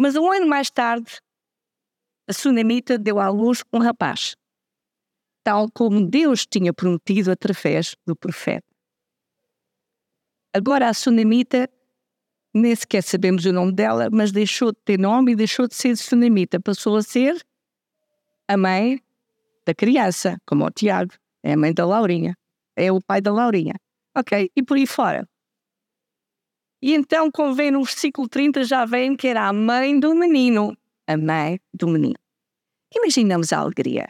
Mas 0.00 0.14
um 0.14 0.30
ano 0.30 0.46
mais 0.46 0.70
tarde, 0.70 1.20
a 2.28 2.32
sunamita 2.32 2.96
deu 2.96 3.18
à 3.18 3.28
luz 3.28 3.64
um 3.72 3.78
rapaz, 3.78 4.36
tal 5.42 5.68
como 5.68 6.06
Deus 6.06 6.46
tinha 6.46 6.72
prometido 6.72 7.32
através 7.32 7.96
do 8.06 8.14
profeta. 8.14 8.66
Agora 10.54 10.88
a 10.88 10.94
sunamita, 10.94 11.68
nem 12.54 12.76
sequer 12.76 13.02
sabemos 13.02 13.44
o 13.44 13.52
nome 13.52 13.72
dela, 13.72 14.08
mas 14.12 14.30
deixou 14.30 14.70
de 14.70 14.78
ter 14.84 14.98
nome 14.98 15.32
e 15.32 15.36
deixou 15.36 15.66
de 15.66 15.74
ser 15.74 15.96
sunamita, 15.96 16.60
passou 16.60 16.96
a 16.96 17.02
ser 17.02 17.44
a 18.46 18.56
mãe 18.56 19.02
da 19.66 19.74
criança, 19.74 20.40
como 20.46 20.64
o 20.64 20.70
Tiago, 20.70 21.12
é 21.42 21.54
a 21.54 21.56
mãe 21.56 21.74
da 21.74 21.84
Laurinha, 21.84 22.36
é 22.76 22.92
o 22.92 23.00
pai 23.00 23.20
da 23.20 23.32
Laurinha. 23.32 23.74
Ok? 24.16 24.50
E 24.54 24.62
por 24.62 24.76
aí 24.76 24.86
fora. 24.86 25.28
E 26.80 26.94
então, 26.94 27.30
como 27.30 27.54
vem 27.54 27.70
no 27.70 27.82
versículo 27.82 28.28
30, 28.28 28.64
já 28.64 28.84
vem 28.84 29.16
que 29.16 29.26
era 29.26 29.48
a 29.48 29.52
mãe 29.52 29.98
do 29.98 30.14
menino. 30.14 30.76
A 31.06 31.16
mãe 31.16 31.60
do 31.74 31.88
menino. 31.88 32.18
Imaginamos 32.94 33.52
a 33.52 33.58
alegria. 33.58 34.08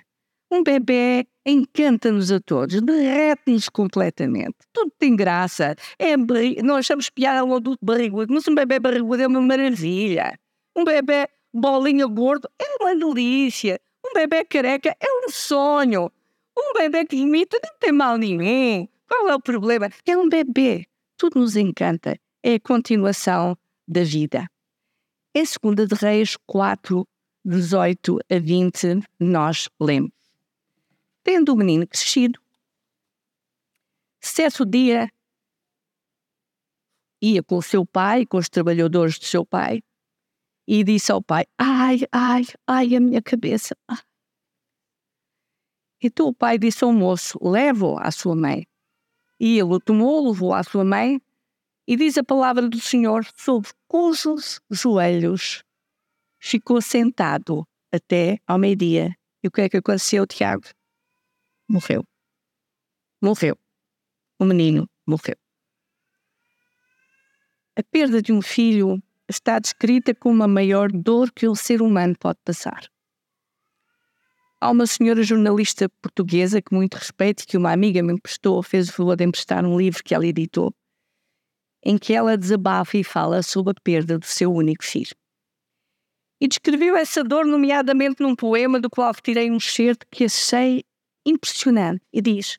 Um 0.50 0.62
bebê 0.62 1.26
encanta-nos 1.44 2.30
a 2.30 2.40
todos, 2.40 2.80
derrete-nos 2.80 3.68
completamente. 3.68 4.56
Tudo 4.72 4.92
tem 4.98 5.14
graça. 5.14 5.74
É 5.98 6.16
Nós 6.16 6.78
achamos 6.78 7.10
piada 7.10 7.44
um 7.44 7.54
adulto 7.54 7.84
barrigudo, 7.84 8.32
mas 8.32 8.46
um 8.48 8.54
bebê 8.54 8.78
barrigudo 8.78 9.22
é 9.22 9.26
uma 9.26 9.40
maravilha. 9.40 10.38
Um 10.76 10.84
bebê 10.84 11.28
bolinha 11.52 12.06
gordo 12.06 12.48
é 12.58 12.82
uma 12.82 12.94
delícia. 12.94 13.80
Um 14.04 14.14
bebê 14.14 14.44
careca 14.44 14.96
é 15.00 15.26
um 15.26 15.28
sonho. 15.30 16.10
Um 16.56 16.72
bebê 16.72 17.04
que 17.04 17.16
imita 17.16 17.58
não 17.62 17.78
tem 17.78 17.92
mal 17.92 18.16
nenhum. 18.16 18.88
Qual 19.06 19.28
é 19.28 19.34
o 19.34 19.40
problema? 19.40 19.88
É 20.06 20.16
um 20.16 20.28
bebê. 20.28 20.86
Tudo 21.16 21.40
nos 21.40 21.56
encanta. 21.56 22.18
É 22.42 22.54
a 22.54 22.60
continuação 22.60 23.58
da 23.86 24.04
vida. 24.04 24.46
Em 25.34 25.42
2 25.42 25.88
de 25.88 25.94
Reis 25.94 26.36
4, 26.46 27.06
18 27.44 28.18
a 28.30 28.38
20, 28.38 29.02
nós 29.18 29.68
lemos. 29.80 30.12
Tendo 31.24 31.52
o 31.52 31.56
menino 31.56 31.86
crescido, 31.86 32.40
certo 34.20 34.64
dia 34.64 35.10
ia 37.20 37.42
com 37.42 37.56
o 37.56 37.62
seu 37.62 37.84
pai, 37.84 38.24
com 38.24 38.38
os 38.38 38.48
trabalhadores 38.48 39.18
do 39.18 39.24
seu 39.24 39.44
pai, 39.44 39.82
e 40.66 40.84
disse 40.84 41.10
ao 41.10 41.20
pai: 41.20 41.44
Ai, 41.58 42.00
ai, 42.12 42.44
ai, 42.66 42.94
a 42.94 43.00
minha 43.00 43.20
cabeça. 43.20 43.76
Então 46.00 46.28
o 46.28 46.34
pai 46.34 46.56
disse 46.56 46.84
ao 46.84 46.92
moço: 46.92 47.38
Leve-o 47.42 47.98
à 47.98 48.10
sua 48.10 48.36
mãe. 48.36 48.64
E 49.40 49.58
ele 49.58 49.74
o 49.74 49.80
tomou, 49.80 50.28
levou 50.28 50.52
à 50.52 50.62
sua 50.62 50.84
mãe, 50.84 51.20
e 51.88 51.96
diz 51.96 52.18
a 52.18 52.22
palavra 52.22 52.68
do 52.68 52.78
Senhor 52.78 53.24
sobre 53.34 53.70
cujos 53.86 54.60
joelhos 54.70 55.64
ficou 56.38 56.82
sentado 56.82 57.66
até 57.90 58.38
ao 58.46 58.58
meio-dia. 58.58 59.16
E 59.42 59.48
o 59.48 59.50
que 59.50 59.62
é 59.62 59.68
que 59.70 59.78
aconteceu, 59.78 60.26
Tiago? 60.26 60.64
Morreu. 61.66 62.04
Morreu. 63.22 63.56
O 64.38 64.44
menino 64.44 64.86
morreu. 65.06 65.34
A 67.74 67.82
perda 67.82 68.20
de 68.20 68.34
um 68.34 68.42
filho 68.42 69.02
está 69.26 69.58
descrita 69.58 70.14
como 70.14 70.42
a 70.42 70.48
maior 70.48 70.92
dor 70.92 71.32
que 71.32 71.48
um 71.48 71.54
ser 71.54 71.80
humano 71.80 72.14
pode 72.18 72.38
passar. 72.44 72.86
Há 74.60 74.70
uma 74.70 74.86
senhora 74.86 75.22
jornalista 75.22 75.88
portuguesa 76.02 76.60
que 76.60 76.74
muito 76.74 76.96
respeito, 76.96 77.46
que 77.46 77.56
uma 77.56 77.72
amiga 77.72 78.02
me 78.02 78.12
emprestou, 78.12 78.62
fez 78.62 78.90
o 78.90 78.92
favor 78.92 79.16
de 79.16 79.24
emprestar 79.24 79.64
um 79.64 79.78
livro 79.78 80.04
que 80.04 80.14
ela 80.14 80.26
editou, 80.26 80.74
em 81.82 81.96
que 81.96 82.12
ela 82.12 82.36
desabafa 82.36 82.96
e 82.96 83.04
fala 83.04 83.42
sobre 83.42 83.72
a 83.72 83.80
perda 83.82 84.18
do 84.18 84.26
seu 84.26 84.52
único 84.52 84.84
filho. 84.84 85.14
E 86.40 86.46
descreveu 86.46 86.96
essa 86.96 87.24
dor, 87.24 87.44
nomeadamente 87.44 88.22
num 88.22 88.36
poema 88.36 88.78
do 88.78 88.88
qual 88.88 89.12
retirei 89.12 89.50
um 89.50 89.58
certo 89.58 90.06
que 90.10 90.24
achei 90.24 90.84
impressionante. 91.26 92.02
E 92.12 92.20
diz: 92.20 92.58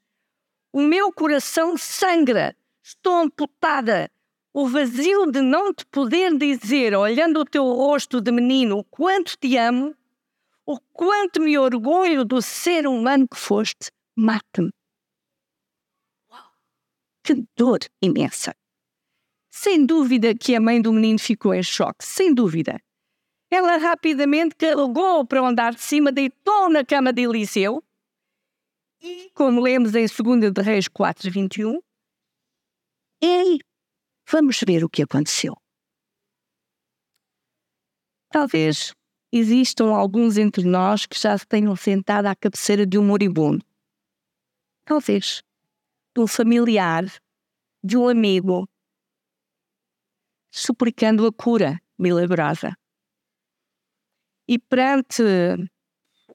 O 0.73 0.81
meu 0.81 1.13
coração 1.13 1.77
sangra, 1.77 2.55
estou 2.83 3.15
amputada, 3.15 4.11
o 4.53 4.67
vazio 4.67 5.31
de 5.31 5.41
não 5.41 5.73
te 5.73 5.85
poder 5.85 6.37
dizer, 6.37 6.95
olhando 6.95 7.39
o 7.39 7.45
teu 7.45 7.63
rosto 7.63 8.19
de 8.19 8.31
menino, 8.31 8.83
quanto 8.85 9.37
te 9.37 9.55
amo, 9.55 9.95
o 10.65 10.79
quanto 10.93 11.41
me 11.41 11.57
orgulho 11.57 12.25
do 12.25 12.41
ser 12.41 12.85
humano 12.85 13.27
que 13.27 13.37
foste, 13.37 13.91
mata-me. 14.15 14.71
Que 17.23 17.45
dor 17.55 17.79
imensa! 18.01 18.58
Sem 19.51 19.85
dúvida 19.85 20.35
que 20.35 20.55
a 20.55 20.61
mãe 20.61 20.81
do 20.81 20.93
menino 20.93 21.19
ficou 21.19 21.53
em 21.53 21.63
choque, 21.63 22.05
sem 22.05 22.33
dúvida. 22.33 22.79
Ela 23.51 23.77
rapidamente 23.77 24.55
carregou 24.55 25.25
para 25.25 25.41
o 25.41 25.45
andar 25.45 25.73
de 25.73 25.81
cima, 25.81 26.11
deitou 26.11 26.69
na 26.69 26.85
cama 26.85 27.11
de 27.11 27.23
Eliseu 27.23 27.83
e, 29.01 29.31
como 29.33 29.61
lemos 29.61 29.95
em 29.95 30.05
2 30.05 30.53
de 30.53 30.61
Reis 30.61 30.87
4, 30.87 31.31
21, 31.31 31.79
e 33.21 33.59
Vamos 34.31 34.59
ver 34.59 34.83
o 34.83 34.89
que 34.89 35.01
aconteceu. 35.01 35.57
Talvez 38.31 38.93
existam 39.33 39.91
alguns 39.91 40.37
entre 40.37 40.63
nós 40.63 41.07
que 41.07 41.19
já 41.19 41.35
se 41.35 41.47
tenham 41.47 41.75
sentado 41.75 42.27
à 42.27 42.35
cabeceira 42.35 42.85
de 42.85 42.99
um 42.99 43.03
moribundo. 43.03 43.65
Talvez 44.85 45.41
de 46.15 46.21
um 46.21 46.27
familiar, 46.27 47.05
de 47.83 47.97
um 47.97 48.07
amigo, 48.07 48.69
suplicando 50.51 51.25
a 51.25 51.33
cura 51.33 51.79
milagrosa. 51.97 52.73
E 54.47 54.57
perante 54.57 55.23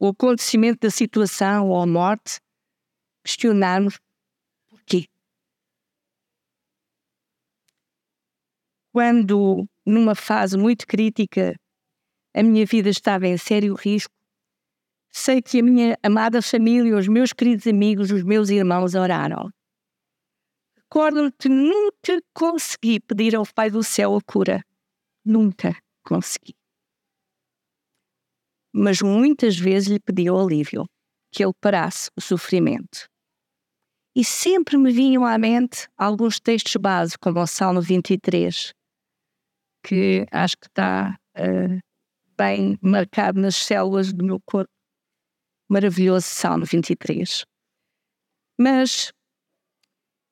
o 0.01 0.09
acontecimento 0.09 0.81
da 0.81 0.91
situação 0.91 1.69
ou 1.69 1.81
a 1.81 1.87
morte, 1.87 2.39
questionarmos 3.25 3.99
porquê. 4.69 5.09
quando, 8.95 9.67
numa 9.85 10.15
fase 10.15 10.57
muito 10.57 10.87
crítica, 10.87 11.57
a 12.33 12.43
minha 12.45 12.65
vida 12.65 12.89
estava 12.89 13.27
em 13.27 13.37
sério 13.37 13.75
risco, 13.75 14.15
sei 15.11 15.43
que 15.43 15.59
a 15.59 15.65
minha 15.65 15.99
amada 16.01 16.41
família, 16.41 16.97
os 16.97 17.09
meus 17.09 17.33
queridos 17.33 17.67
amigos, 17.67 18.13
os 18.13 18.23
meus 18.23 18.51
irmãos 18.51 18.95
oraram. 18.95 19.51
Recordo-me 20.95 21.33
que 21.33 21.49
nunca 21.49 22.23
consegui 22.33 23.01
pedir 23.01 23.35
ao 23.35 23.45
Pai 23.45 23.69
do 23.69 23.83
Céu 23.83 24.15
a 24.15 24.21
cura. 24.23 24.65
Nunca 25.25 25.77
consegui. 26.05 26.55
Mas 28.73 29.03
muitas 29.03 29.59
vezes 29.59 29.89
lhe 29.89 29.99
pedi 29.99 30.31
o 30.31 30.39
alívio, 30.39 30.87
que 31.33 31.43
ele 31.43 31.53
parasse 31.61 32.09
o 32.17 32.21
sofrimento. 32.21 33.09
E 34.15 34.25
sempre 34.25 34.77
me 34.77 34.93
vinham 34.93 35.27
à 35.27 35.37
mente 35.37 35.89
alguns 35.99 36.39
textos 36.39 36.77
básicos, 36.77 37.19
como 37.21 37.41
o 37.41 37.47
Salmo 37.49 37.83
23, 37.83 38.73
que 39.85 40.29
acho 40.31 40.57
que 40.57 40.69
está 40.69 41.19
uh, 41.37 41.81
bem 42.39 42.79
marcado 42.81 43.41
nas 43.41 43.57
células 43.57 44.13
do 44.13 44.25
meu 44.25 44.39
corpo. 44.47 44.71
Maravilhoso 45.69 46.27
Salmo 46.27 46.65
23. 46.65 47.45
Mas 48.57 49.13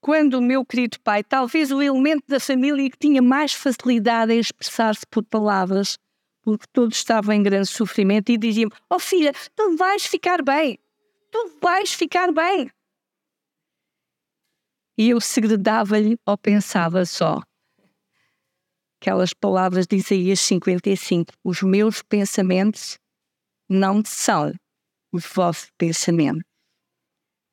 quando 0.03 0.35
o 0.35 0.43
meu 0.43 0.67
querido 0.67 0.99
pai, 1.01 1.23
talvez 1.23 1.71
o 1.71 1.81
elemento 1.81 2.25
da 2.27 2.41
família 2.41 2.91
que 2.91 2.99
tinha 2.99 3.23
mais 3.23 3.55
facilidade 3.55 4.33
em 4.33 4.41
expressar-se 4.41 5.07
por 5.09 5.25
palavras, 5.25 5.97
porque 6.43 6.67
todos 6.73 6.97
estavam 6.97 7.33
em 7.33 7.43
grande 7.43 7.69
sofrimento 7.69 8.31
e 8.31 8.37
diziam: 8.37 8.69
Oh 8.91 8.99
filha, 8.99 9.33
tu 9.55 9.77
vais 9.77 10.05
ficar 10.05 10.43
bem, 10.43 10.77
tu 11.31 11.57
vais 11.63 11.93
ficar 11.93 12.33
bem. 12.33 12.69
E 14.99 15.11
eu 15.11 15.21
segredava-lhe 15.21 16.19
ou 16.27 16.37
pensava 16.37 17.07
só: 17.07 17.41
aquelas 19.01 19.33
palavras 19.33 19.87
de 19.87 19.97
Isaías 19.97 20.41
55. 20.41 21.33
Os 21.45 21.63
meus 21.63 22.03
pensamentos 22.03 22.99
não 23.69 24.03
são 24.05 24.53
os 25.13 25.25
vossos 25.27 25.71
pensamentos. 25.79 26.52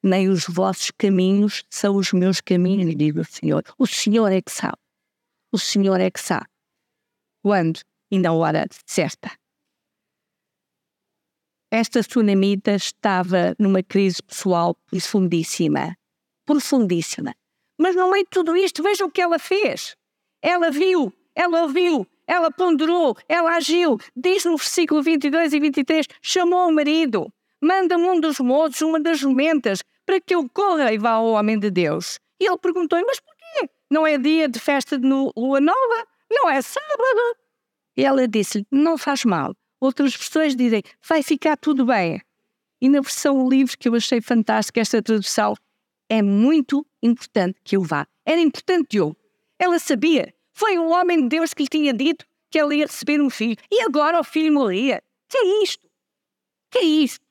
Nem 0.03 0.29
os 0.29 0.45
vossos 0.45 0.91
caminhos 0.91 1.63
são 1.69 1.95
os 1.95 2.11
meus 2.13 2.41
caminhos, 2.41 2.95
diz 2.95 3.15
o 3.15 3.23
Senhor. 3.23 3.63
O 3.77 3.85
Senhor 3.85 4.31
é 4.31 4.41
que 4.41 4.51
sabe. 4.51 4.77
O 5.51 5.57
Senhor 5.57 5.99
é 5.99 6.09
que 6.09 6.19
sabe. 6.19 6.47
Quando 7.41 7.81
e 8.11 8.19
na 8.19 8.33
hora 8.33 8.65
certa. 8.85 9.31
Esta 11.71 12.01
sunamita 12.01 12.71
estava 12.71 13.55
numa 13.59 13.83
crise 13.83 14.23
pessoal 14.23 14.75
profundíssima. 14.87 15.95
Profundíssima. 16.45 17.35
Mas 17.77 17.95
no 17.95 18.09
meio 18.09 18.23
de 18.23 18.29
tudo 18.31 18.57
isto, 18.57 18.81
veja 18.81 19.05
o 19.05 19.11
que 19.11 19.21
ela 19.21 19.37
fez. 19.37 19.95
Ela 20.41 20.71
viu, 20.71 21.13
ela 21.35 21.61
ouviu, 21.61 22.07
ela 22.25 22.51
ponderou, 22.51 23.15
ela 23.27 23.55
agiu. 23.55 23.99
Diz 24.15 24.45
no 24.45 24.57
versículo 24.57 25.03
22 25.03 25.53
e 25.53 25.59
23: 25.59 26.07
chamou 26.21 26.69
o 26.69 26.73
marido, 26.73 27.31
manda-me 27.61 28.03
um 28.03 28.19
dos 28.19 28.39
moços, 28.39 28.81
uma 28.81 28.99
das 28.99 29.19
jumentas, 29.19 29.83
para 30.09 30.19
que 30.19 30.33
eu 30.33 30.49
corra 30.49 30.91
e 30.91 30.97
vá 30.97 31.11
ao 31.11 31.27
homem 31.27 31.59
de 31.59 31.69
Deus. 31.69 32.19
E 32.41 32.47
ele 32.47 32.57
perguntou: 32.57 32.99
Mas 33.05 33.19
porquê? 33.19 33.69
Não 33.91 34.07
é 34.07 34.17
dia 34.17 34.49
de 34.49 34.59
festa 34.59 34.97
de 34.97 35.07
lua 35.07 35.61
nova? 35.61 36.07
Não 36.31 36.49
é 36.49 36.59
sábado? 36.63 37.37
E 37.95 38.03
ela 38.03 38.27
disse-lhe: 38.27 38.65
Não 38.71 38.97
faz 38.97 39.23
mal. 39.23 39.55
Outras 39.79 40.15
versões 40.15 40.55
dizem: 40.55 40.81
Vai 41.07 41.21
ficar 41.21 41.57
tudo 41.57 41.85
bem. 41.85 42.19
E 42.81 42.89
na 42.89 43.01
versão 43.01 43.47
livre, 43.47 43.77
que 43.77 43.87
eu 43.87 43.93
achei 43.93 44.19
fantástica, 44.19 44.81
esta 44.81 44.99
tradução, 44.99 45.53
é 46.09 46.23
muito 46.23 46.83
importante 47.03 47.59
que 47.63 47.77
eu 47.77 47.83
vá. 47.83 48.07
Era 48.25 48.41
importante 48.41 48.97
eu. 48.97 49.15
Ela 49.59 49.77
sabia. 49.77 50.33
Foi 50.53 50.79
um 50.79 50.91
homem 50.91 51.21
de 51.21 51.29
Deus 51.29 51.53
que 51.53 51.61
lhe 51.61 51.69
tinha 51.69 51.93
dito 51.93 52.25
que 52.49 52.57
ela 52.57 52.73
ia 52.73 52.87
receber 52.87 53.21
um 53.21 53.29
filho. 53.29 53.57
E 53.69 53.83
agora 53.83 54.19
o 54.19 54.23
filho 54.23 54.51
morria. 54.51 55.03
Que 55.29 55.37
é 55.37 55.63
isto? 55.63 55.87
Que 56.71 56.79
é 56.79 56.83
isto? 56.83 57.28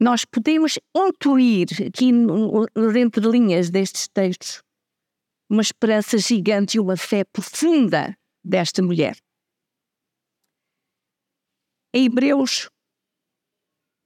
Nós 0.00 0.24
podemos 0.24 0.78
intuir 0.96 1.66
aqui 1.86 2.12
nas 2.12 2.94
entrelinhas 2.96 3.68
destes 3.68 4.06
textos 4.08 4.62
uma 5.50 5.62
esperança 5.62 6.18
gigante 6.18 6.76
e 6.76 6.80
uma 6.80 6.96
fé 6.96 7.24
profunda 7.24 8.16
desta 8.44 8.82
mulher. 8.82 9.16
Em 11.92 12.04
Hebreus, 12.04 12.68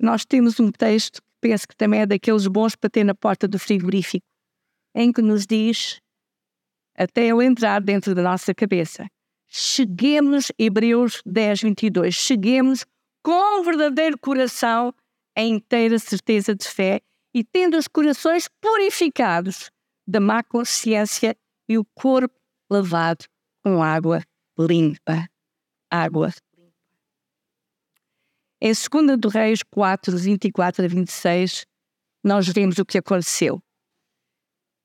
nós 0.01 0.25
temos 0.25 0.59
um 0.61 0.71
texto 0.71 1.21
que 1.21 1.29
penso 1.41 1.67
que 1.69 1.77
também 1.77 2.01
é 2.01 2.07
daqueles 2.07 2.47
bons 2.47 2.77
para 2.77 2.89
ter 2.89 3.05
na 3.05 3.15
porta 3.15 3.47
do 3.47 3.59
frigorífico, 3.59 4.25
em 4.95 5.13
que 5.13 5.21
nos 5.21 5.47
diz, 5.47 6.01
até 6.97 7.27
eu 7.27 7.43
entrar 7.43 7.81
dentro 7.81 8.15
da 8.15 8.23
nossa 8.23 8.55
cabeça, 8.55 9.07
cheguemos, 9.49 10.53
Hebreus 10.59 11.21
10, 11.27 11.63
22, 11.63 12.15
cheguemos 12.15 12.85
com 13.23 13.61
um 13.61 13.65
verdadeiro 13.65 14.17
coração 14.19 14.95
a 15.37 15.43
inteira 15.43 15.99
certeza 15.99 16.55
de 16.55 16.67
fé 16.67 17.01
e 17.35 17.43
tendo 17.43 17.77
os 17.77 17.89
corações 17.89 18.49
purificados 18.61 19.71
da 20.07 20.21
má 20.21 20.43
consciência 20.43 21.37
e 21.69 21.79
o 21.79 21.85
corpo 21.95 22.35
lavado 22.71 23.25
com 23.63 23.83
água 23.83 24.23
limpa. 24.59 25.29
Água 25.91 26.33
limpa. 26.57 26.73
Em 28.61 28.73
2 28.73 29.19
do 29.19 29.29
Reis 29.29 29.63
4, 29.63 30.17
24 30.17 30.85
a 30.85 30.89
26, 30.89 31.67
nós 32.23 32.47
vemos 32.49 32.79
o 32.79 32.85
que 32.85 32.99
aconteceu. 32.99 33.63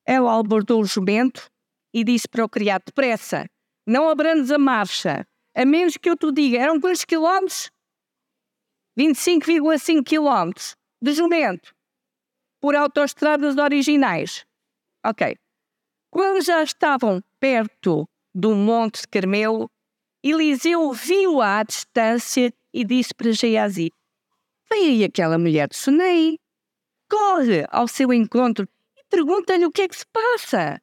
Ela 0.05 0.39
abordou 0.39 0.81
o 0.81 0.85
jumento 0.85 1.49
e 1.93 2.03
disse 2.03 2.27
para 2.27 2.45
o 2.45 2.49
criado: 2.49 2.83
depressa, 2.85 3.45
não 3.85 4.09
abrandes 4.09 4.51
a 4.51 4.57
marcha, 4.57 5.27
a 5.55 5.65
menos 5.65 5.97
que 5.97 6.09
eu 6.09 6.15
te 6.15 6.31
diga. 6.31 6.57
Eram 6.57 6.79
quantos 6.79 7.03
quilómetros? 7.03 7.69
25,5 8.97 10.03
quilómetros 10.03 10.75
de 10.99 11.13
jumento 11.13 11.75
por 12.59 12.75
autoestradas 12.75 13.55
originais. 13.55 14.43
Ok. 15.05 15.37
Quando 16.09 16.43
já 16.43 16.63
estavam 16.63 17.21
perto 17.39 18.09
do 18.33 18.55
Monte 18.55 19.01
de 19.01 19.07
Carmelo, 19.07 19.69
Eliseu 20.23 20.91
viu-a 20.91 21.59
à 21.59 21.63
distância 21.63 22.51
e 22.73 22.83
disse 22.83 23.13
para 23.13 23.31
Geazi: 23.31 23.91
Vem 24.69 24.87
aí 24.87 25.03
aquela 25.03 25.37
mulher 25.37 25.67
de 25.67 25.77
Sunei. 25.77 26.39
Corre 27.09 27.65
ao 27.69 27.87
seu 27.87 28.11
encontro 28.11 28.67
e 28.97 29.03
pergunta-lhe 29.09 29.65
o 29.65 29.71
que 29.71 29.83
é 29.83 29.87
que 29.87 29.95
se 29.95 30.05
passa. 30.07 30.81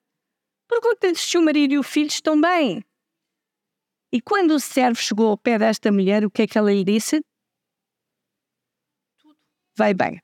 Pergunta-lhe 0.68 1.16
se 1.16 1.36
o 1.36 1.42
marido 1.42 1.74
e 1.74 1.78
o 1.78 1.82
filho 1.82 2.06
estão 2.06 2.40
bem. 2.40 2.82
E 4.12 4.20
quando 4.20 4.52
o 4.52 4.60
servo 4.60 5.00
chegou 5.00 5.30
ao 5.30 5.36
pé 5.36 5.58
desta 5.58 5.90
mulher, 5.90 6.24
o 6.24 6.30
que 6.30 6.42
é 6.42 6.46
que 6.46 6.56
ela 6.56 6.72
lhe 6.72 6.84
disse? 6.84 7.20
Vai 9.76 9.94
bem. 9.94 10.20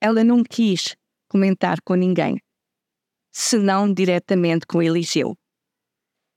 Ela 0.00 0.22
não 0.22 0.42
quis 0.44 0.96
comentar 1.28 1.80
com 1.82 1.94
ninguém, 1.94 2.38
senão 3.32 3.92
diretamente 3.92 4.66
com 4.66 4.82
Eliseu. 4.82 5.36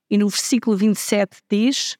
E 0.09 0.17
no 0.17 0.29
versículo 0.29 0.77
27 0.77 1.41
diz: 1.49 1.97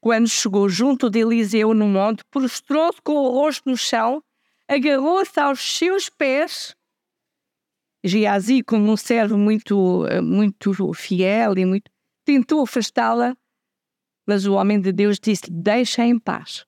Quando 0.00 0.28
chegou 0.28 0.68
junto 0.68 1.10
de 1.10 1.20
Eliseu 1.20 1.74
no 1.74 1.86
monte, 1.86 2.24
prostrou-se 2.30 3.00
com 3.02 3.12
o 3.12 3.30
rosto 3.30 3.68
no 3.68 3.76
chão, 3.76 4.22
agarrou-se 4.68 5.38
aos 5.38 5.60
seus 5.60 6.08
pés. 6.08 6.74
Geazi, 8.02 8.62
como 8.62 8.90
um 8.90 8.96
servo 8.96 9.36
muito, 9.36 10.04
muito 10.22 10.94
fiel 10.94 11.58
e 11.58 11.64
muito, 11.64 11.90
tentou 12.24 12.62
afastá-la, 12.62 13.36
mas 14.26 14.44
o 14.44 14.54
homem 14.54 14.80
de 14.80 14.92
Deus 14.92 15.18
disse: 15.20 15.50
Deixa 15.50 16.04
em 16.04 16.18
paz. 16.18 16.66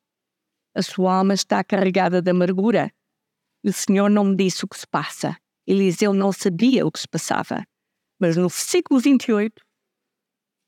A 0.74 0.82
sua 0.82 1.16
alma 1.16 1.34
está 1.34 1.64
carregada 1.64 2.22
de 2.22 2.30
amargura. 2.30 2.92
O 3.64 3.72
Senhor 3.72 4.08
não 4.08 4.24
me 4.24 4.36
disse 4.36 4.64
o 4.64 4.68
que 4.68 4.78
se 4.78 4.86
passa. 4.86 5.36
Eliseu 5.66 6.14
não 6.14 6.32
sabia 6.32 6.86
o 6.86 6.92
que 6.92 7.00
se 7.00 7.08
passava. 7.08 7.64
Mas 8.18 8.36
no 8.36 8.48
versículo 8.48 9.00
28, 9.00 9.60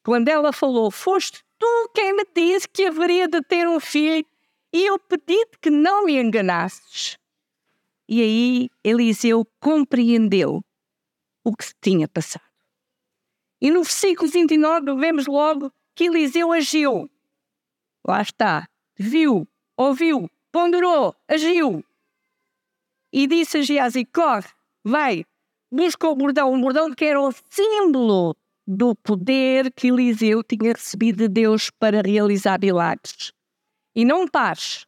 quando 0.05 0.29
ela 0.29 0.53
falou: 0.53 0.91
Foste 0.91 1.43
tu 1.59 1.91
quem 1.95 2.15
me 2.15 2.25
disse 2.35 2.69
que 2.69 2.87
haveria 2.87 3.29
de 3.29 3.41
ter 3.43 3.69
um 3.69 3.79
filho, 3.79 4.27
e 4.73 4.87
eu 4.87 4.99
pedi-te 4.99 5.59
que 5.61 5.71
não 5.71 6.05
me 6.05 6.21
enganasses. 6.21 7.17
E 8.09 8.21
aí 8.21 8.69
Eliseu 8.83 9.47
compreendeu 9.61 10.61
o 11.45 11.55
que 11.55 11.65
se 11.65 11.75
tinha 11.81 12.09
passado. 12.09 12.45
E 13.61 13.71
no 13.71 13.83
versículo 13.83 14.29
29 14.29 14.97
vemos 14.97 15.27
logo 15.27 15.73
que 16.01 16.07
Eliseu 16.07 16.51
agiu. 16.51 17.11
Lá 18.09 18.23
está. 18.23 18.67
Viu, 18.99 19.47
ouviu, 19.77 20.31
ponderou, 20.51 21.15
agiu. 21.29 21.85
E 23.13 23.27
disse 23.27 23.59
a 23.59 23.63
Geazi: 23.63 24.07
corre, 24.07 24.49
vai, 24.83 25.27
busca 25.71 26.09
o 26.09 26.17
bordão. 26.17 26.55
O 26.55 26.59
bordão 26.59 26.95
que 26.95 27.05
era 27.05 27.21
o 27.21 27.31
símbolo 27.51 28.35
do 28.67 28.95
poder 28.95 29.71
que 29.75 29.89
Eliseu 29.89 30.43
tinha 30.43 30.73
recebido 30.73 31.19
de 31.19 31.29
Deus 31.29 31.69
para 31.69 32.01
realizar 32.01 32.59
milagres. 32.59 33.35
E 33.95 34.03
não 34.03 34.27
pares. 34.27 34.87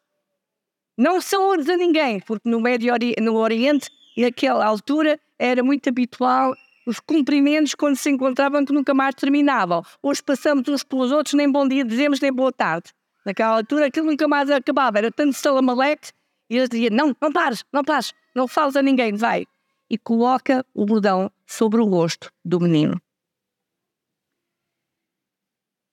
Não 0.96 1.20
saúdes 1.20 1.68
a 1.68 1.76
ninguém, 1.76 2.20
porque 2.20 2.48
no 2.48 2.58
Médio 2.58 2.90
Ori 2.90 3.14
no 3.20 3.34
Oriente, 3.34 3.90
naquela 4.16 4.64
altura, 4.64 5.20
era 5.38 5.62
muito 5.62 5.90
habitual 5.90 6.54
os 6.86 7.00
cumprimentos 7.00 7.74
quando 7.74 7.96
se 7.96 8.10
encontravam 8.10 8.64
que 8.64 8.72
nunca 8.72 8.92
mais 8.94 9.14
terminavam. 9.14 9.82
Hoje 10.02 10.22
passamos 10.22 10.66
uns 10.68 10.82
pelos 10.82 11.12
outros, 11.12 11.34
nem 11.34 11.50
bom 11.50 11.66
dia 11.66 11.84
dizemos, 11.84 12.20
nem 12.20 12.32
boa 12.32 12.52
tarde. 12.52 12.90
Naquela 13.24 13.56
altura 13.56 13.86
aquilo 13.86 14.06
nunca 14.06 14.26
mais 14.26 14.50
acabava, 14.50 14.98
era 14.98 15.10
tanto 15.10 15.34
salamaleque, 15.34 16.10
e 16.50 16.56
eles 16.56 16.68
diziam, 16.68 16.94
não, 16.94 17.16
não 17.20 17.32
pares, 17.32 17.64
não 17.72 17.84
pares, 17.84 18.12
não 18.34 18.48
fales 18.48 18.76
a 18.76 18.82
ninguém, 18.82 19.14
vai. 19.14 19.46
E 19.88 19.96
coloca 19.96 20.66
o 20.74 20.84
bordão 20.84 21.30
sobre 21.46 21.80
o 21.80 21.84
rosto 21.84 22.32
do 22.44 22.60
menino. 22.60 23.00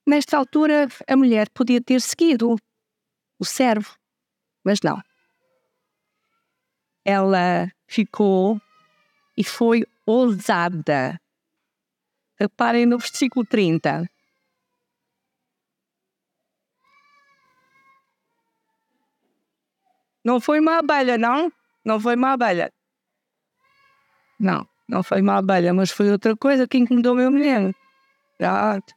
Nesta 0.08 0.38
altura, 0.38 0.88
a 1.08 1.15
mulher 1.15 1.49
podia 1.49 1.80
ter 1.80 2.02
seguido 2.02 2.56
o 3.38 3.45
servo, 3.45 3.95
mas 4.63 4.80
não. 4.82 5.02
Ela 7.06 7.71
ficou 7.88 8.60
e 9.38 9.43
foi 9.43 9.86
ousada. 10.10 11.22
Reparem 12.39 12.86
no 12.86 12.98
versículo 12.98 13.45
30. 13.45 14.10
Não 20.24 20.39
foi 20.41 20.60
uma 20.60 20.80
abelha, 20.80 21.17
não? 21.17 21.52
Não 21.86 22.00
foi 22.00 22.15
uma 22.15 22.34
abelha. 22.34 22.72
Não, 24.39 24.67
não 24.88 25.04
foi 25.04 25.22
uma 25.22 25.38
abelha, 25.38 25.74
mas 25.74 25.91
foi 25.91 26.10
outra 26.12 26.36
coisa 26.36 26.67
que 26.67 26.78
incomodou 26.78 27.15
meu 27.15 27.30
menino. 27.30 27.74
Pronto. 28.38 28.93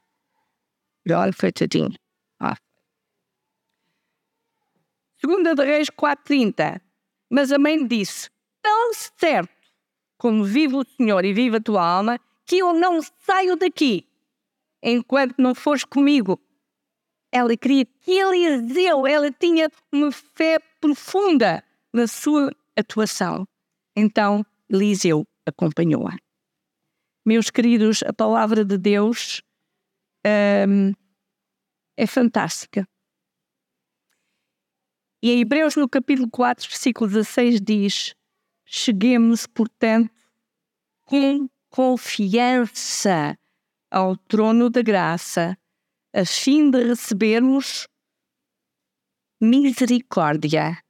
Olha, 1.10 1.32
foi 1.32 1.52
tadinho. 1.52 1.94
Ah. 2.40 2.56
Segunda 5.18 5.54
de 5.54 5.64
Reis 5.64 5.88
4.30. 5.90 6.80
Mas 7.30 7.50
a 7.50 7.58
mãe 7.58 7.86
disse, 7.86 8.30
tão 8.62 8.92
certo 8.94 9.61
como 10.22 10.44
vive 10.44 10.76
o 10.76 10.84
Senhor 10.84 11.24
e 11.24 11.32
vive 11.32 11.56
a 11.56 11.60
tua 11.60 11.84
alma, 11.84 12.16
que 12.46 12.58
eu 12.58 12.72
não 12.72 13.00
saio 13.02 13.56
daqui 13.56 14.06
enquanto 14.80 15.34
não 15.36 15.52
fores 15.52 15.82
comigo. 15.82 16.40
ela 17.32 17.56
queria 17.56 17.84
que 17.84 18.12
Eliseu, 18.12 19.04
ela 19.04 19.32
tinha 19.32 19.68
uma 19.90 20.12
fé 20.12 20.60
profunda 20.80 21.64
na 21.92 22.06
sua 22.06 22.54
atuação. 22.76 23.48
Então, 23.96 24.46
Eliseu 24.70 25.26
acompanhou-a. 25.44 26.16
Meus 27.26 27.50
queridos, 27.50 28.04
a 28.04 28.12
palavra 28.12 28.64
de 28.64 28.78
Deus 28.78 29.42
um, 30.68 30.92
é 31.96 32.06
fantástica. 32.06 32.86
E 35.20 35.32
em 35.32 35.40
Hebreus, 35.40 35.74
no 35.74 35.88
capítulo 35.88 36.30
4, 36.30 36.68
versículo 36.68 37.10
16, 37.10 37.60
diz: 37.60 38.14
Cheguemos, 38.74 39.46
portanto, 39.46 40.10
com 41.02 41.46
confiança 41.68 43.38
ao 43.90 44.16
trono 44.16 44.70
da 44.70 44.80
graça, 44.80 45.58
a 46.14 46.24
fim 46.24 46.70
de 46.70 46.82
recebermos 46.82 47.86
misericórdia 49.38 50.82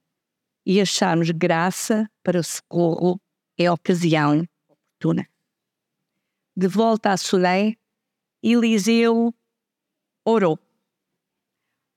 e 0.65 0.79
acharmos 0.79 1.29
graça 1.31 2.09
para 2.23 2.41
socorro 2.41 3.19
em 3.57 3.67
ocasião 3.69 4.45
oportuna. 4.69 5.27
De 6.55 6.69
volta 6.69 7.11
a 7.11 7.17
Sunem, 7.17 7.77
Eliseu 8.41 9.33
orou. 10.25 10.57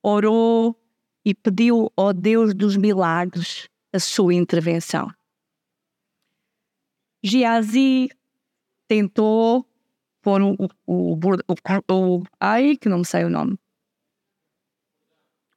Orou 0.03 0.77
e 1.25 1.33
pediu 1.33 1.92
ao 1.96 2.12
Deus 2.12 2.53
dos 2.55 2.77
milagres 2.77 3.68
a 3.92 4.01
sua 4.01 4.35
intervenção. 4.35 5.15
Giazi 7.26 8.08
tentou 8.86 9.66
pôr 10.22 10.40
o, 10.42 10.54
o, 10.86 11.14
o, 11.14 11.92
o, 11.92 12.22
ai, 12.38 12.76
que 12.76 12.88
não 12.88 12.98
me 12.98 13.04
sei 13.04 13.24
o 13.24 13.28
nome. 13.28 13.58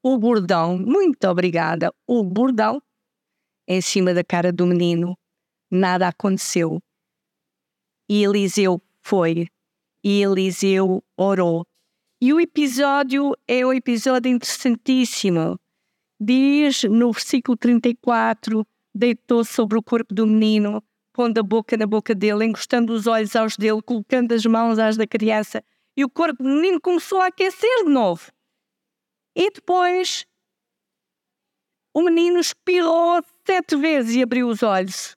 O 0.01 0.17
bordão, 0.17 0.79
muito 0.79 1.27
obrigada, 1.27 1.93
o 2.07 2.23
bordão 2.23 2.81
em 3.67 3.81
cima 3.81 4.15
da 4.15 4.23
cara 4.23 4.51
do 4.51 4.65
menino. 4.65 5.15
Nada 5.69 6.07
aconteceu. 6.07 6.81
E 8.09 8.23
Eliseu 8.23 8.81
foi. 9.03 9.45
E 10.03 10.23
Eliseu 10.23 11.03
orou. 11.15 11.67
E 12.19 12.33
o 12.33 12.39
episódio 12.39 13.35
é 13.47 13.63
um 13.63 13.71
episódio 13.71 14.31
interessantíssimo. 14.31 15.59
Diz 16.19 16.83
no 16.85 17.11
versículo 17.11 17.55
34: 17.55 18.65
deitou 18.91 19.45
sobre 19.45 19.77
o 19.77 19.83
corpo 19.83 20.15
do 20.15 20.25
menino, 20.25 20.83
pondo 21.19 21.37
a 21.37 21.43
boca 21.43 21.75
na 21.75 21.85
boca 21.85 22.15
dele, 22.15 22.45
encostando 22.45 22.93
os 22.93 23.05
olhos 23.05 23.35
aos 23.35 23.57
dele, 23.57 23.81
colocando 23.81 24.31
as 24.31 24.45
mãos 24.45 24.79
às 24.79 24.95
da 24.95 25.05
criança. 25.05 25.61
E 25.97 26.05
o 26.05 26.09
corpo 26.09 26.41
do 26.41 26.47
menino 26.47 26.79
começou 26.79 27.19
a 27.19 27.27
aquecer 27.27 27.83
de 27.83 27.89
novo. 27.89 28.31
E 29.35 29.51
depois 29.51 30.25
o 31.93 32.03
menino 32.03 32.39
espirrou 32.39 33.21
sete 33.45 33.75
vezes 33.75 34.15
e 34.15 34.23
abriu 34.23 34.47
os 34.47 34.63
olhos. 34.63 35.13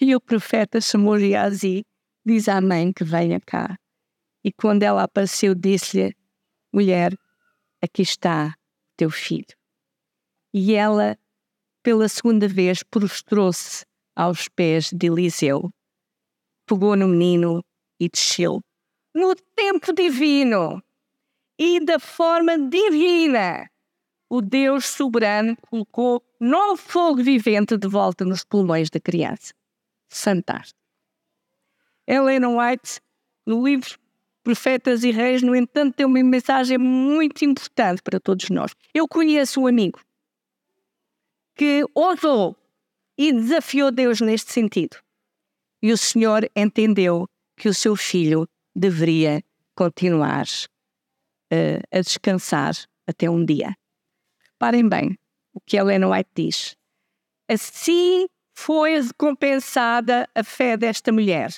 E 0.00 0.16
o 0.16 0.20
profeta 0.20 0.80
chamou 0.80 1.16
Geazi, 1.16 1.86
diz 2.26 2.48
à 2.48 2.60
mãe 2.60 2.92
que 2.92 3.04
venha 3.04 3.38
cá. 3.38 3.78
E 4.42 4.50
quando 4.50 4.82
ela 4.82 5.04
apareceu, 5.04 5.54
disse-lhe: 5.54 6.12
Mulher, 6.74 7.16
aqui 7.80 8.02
está 8.02 8.56
teu 8.96 9.10
filho. 9.10 9.56
E 10.52 10.74
ela, 10.74 11.16
pela 11.84 12.08
segunda 12.08 12.48
vez, 12.48 12.82
prostrou-se 12.82 13.88
aos 14.20 14.48
pés 14.48 14.90
de 14.92 15.06
Eliseu, 15.06 15.72
pegou 16.66 16.94
no 16.94 17.08
menino 17.08 17.64
e 17.98 18.06
desceu. 18.06 18.60
No 19.14 19.34
tempo 19.34 19.94
divino 19.94 20.82
e 21.58 21.82
da 21.82 21.98
forma 21.98 22.58
divina, 22.58 23.70
o 24.28 24.42
Deus 24.42 24.84
soberano 24.84 25.56
colocou 25.62 26.22
novo 26.38 26.76
fogo 26.76 27.22
vivente 27.22 27.78
de 27.78 27.88
volta 27.88 28.22
nos 28.22 28.44
pulmões 28.44 28.90
da 28.90 29.00
criança. 29.00 29.54
Fantástico. 30.10 30.78
Helena 32.06 32.50
White, 32.50 33.00
no 33.46 33.66
livro 33.66 33.98
Profetas 34.44 35.02
e 35.02 35.10
Reis, 35.10 35.40
no 35.40 35.56
entanto, 35.56 35.94
tem 35.94 36.04
uma 36.04 36.22
mensagem 36.22 36.76
muito 36.76 37.42
importante 37.42 38.02
para 38.02 38.20
todos 38.20 38.50
nós. 38.50 38.74
Eu 38.92 39.08
conheço 39.08 39.62
um 39.62 39.66
amigo 39.66 39.98
que 41.54 41.86
ousou 41.94 42.59
e 43.20 43.34
desafiou 43.34 43.90
Deus 43.90 44.22
neste 44.22 44.50
sentido. 44.50 44.96
E 45.82 45.92
o 45.92 45.98
Senhor 45.98 46.50
entendeu 46.56 47.28
que 47.54 47.68
o 47.68 47.74
seu 47.74 47.94
filho 47.94 48.48
deveria 48.74 49.44
continuar 49.74 50.46
uh, 50.46 51.82
a 51.92 52.00
descansar 52.00 52.72
até 53.06 53.28
um 53.28 53.44
dia. 53.44 53.76
Reparem 54.52 54.88
bem 54.88 55.18
o 55.52 55.60
que 55.60 55.76
Helena 55.76 56.08
White 56.08 56.30
diz. 56.34 56.74
Assim 57.46 58.26
foi 58.54 58.98
recompensada 58.98 60.26
a 60.34 60.42
fé 60.42 60.78
desta 60.78 61.12
mulher. 61.12 61.50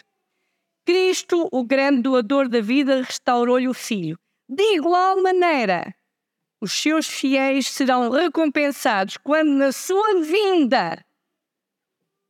Cristo, 0.84 1.48
o 1.52 1.62
grande 1.62 2.02
doador 2.02 2.48
da 2.48 2.60
vida, 2.60 3.02
restaurou-lhe 3.02 3.68
o 3.68 3.74
filho. 3.74 4.18
De 4.48 4.64
igual 4.74 5.22
maneira, 5.22 5.94
os 6.60 6.72
seus 6.72 7.06
fiéis 7.06 7.68
serão 7.68 8.10
recompensados 8.10 9.16
quando, 9.16 9.52
na 9.52 9.70
sua 9.70 10.20
vinda, 10.22 10.98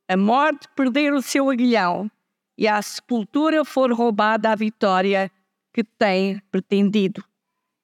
a 0.08 0.16
morte 0.16 0.68
perder 0.74 1.12
o 1.12 1.22
seu 1.22 1.50
aguilhão 1.50 2.10
e 2.56 2.68
a 2.68 2.80
sepultura 2.82 3.64
for 3.64 3.92
roubada 3.92 4.50
a 4.50 4.54
vitória 4.54 5.30
que 5.72 5.82
tem 5.82 6.40
pretendido. 6.50 7.24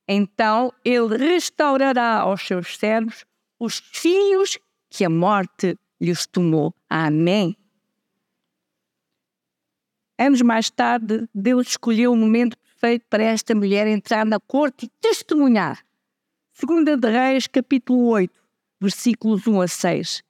Então 0.07 0.72
ele 0.85 1.16
restaurará 1.16 2.20
aos 2.20 2.46
seus 2.46 2.76
servos 2.76 3.24
os 3.59 3.78
filhos 3.78 4.59
que 4.88 5.04
a 5.04 5.11
morte 5.11 5.76
lhes 6.00 6.26
tomou. 6.26 6.74
Amém. 6.88 7.57
Anos 10.18 10.42
mais 10.42 10.70
tarde, 10.70 11.28
Deus 11.35 11.68
escolheu 11.68 12.12
o 12.12 12.16
momento 12.16 12.57
perfeito 12.59 13.07
para 13.09 13.22
esta 13.22 13.54
mulher 13.54 13.87
entrar 13.87 14.24
na 14.24 14.40
corte 14.40 14.87
e 14.87 14.88
testemunhar. 15.00 15.85
Segunda 16.52 16.96
de 16.96 17.09
Reis, 17.09 17.46
capítulo 17.46 18.09
8, 18.09 18.33
versículos 18.81 19.46
1 19.46 19.61
a 19.61 19.68
6. 19.68 20.22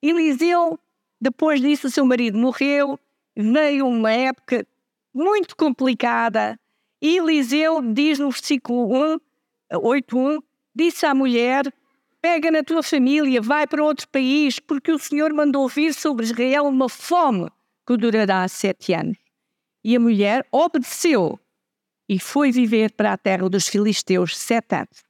Eliseu 0.00 0.78
depois 1.24 1.58
disso, 1.58 1.86
o 1.86 1.90
seu 1.90 2.04
marido 2.04 2.36
morreu, 2.36 3.00
veio 3.34 3.88
uma 3.88 4.12
época 4.12 4.66
muito 5.14 5.56
complicada. 5.56 6.60
E 7.00 7.16
Eliseu 7.16 7.80
diz 7.80 8.18
no 8.18 8.30
versículo 8.30 8.94
1, 8.94 9.18
8.1, 9.72 10.42
disse 10.74 11.06
à 11.06 11.14
mulher, 11.14 11.72
pega 12.20 12.50
na 12.50 12.62
tua 12.62 12.82
família, 12.82 13.40
vai 13.40 13.66
para 13.66 13.82
outro 13.82 14.06
país, 14.08 14.60
porque 14.60 14.92
o 14.92 14.98
Senhor 14.98 15.32
mandou 15.32 15.66
vir 15.66 15.94
sobre 15.94 16.26
Israel 16.26 16.66
uma 16.66 16.90
fome 16.90 17.48
que 17.86 17.96
durará 17.96 18.46
sete 18.46 18.92
anos. 18.92 19.16
E 19.82 19.96
a 19.96 20.00
mulher 20.00 20.46
obedeceu 20.52 21.40
e 22.06 22.18
foi 22.18 22.52
viver 22.52 22.92
para 22.92 23.14
a 23.14 23.16
terra 23.16 23.48
dos 23.48 23.66
filisteus 23.66 24.36
sete 24.36 24.74
anos. 24.74 25.02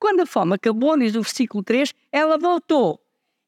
Quando 0.00 0.22
a 0.22 0.26
fome 0.26 0.54
acabou, 0.54 0.98
diz 0.98 1.14
o 1.14 1.22
versículo 1.22 1.62
3, 1.62 1.94
ela 2.10 2.36
voltou 2.36 2.99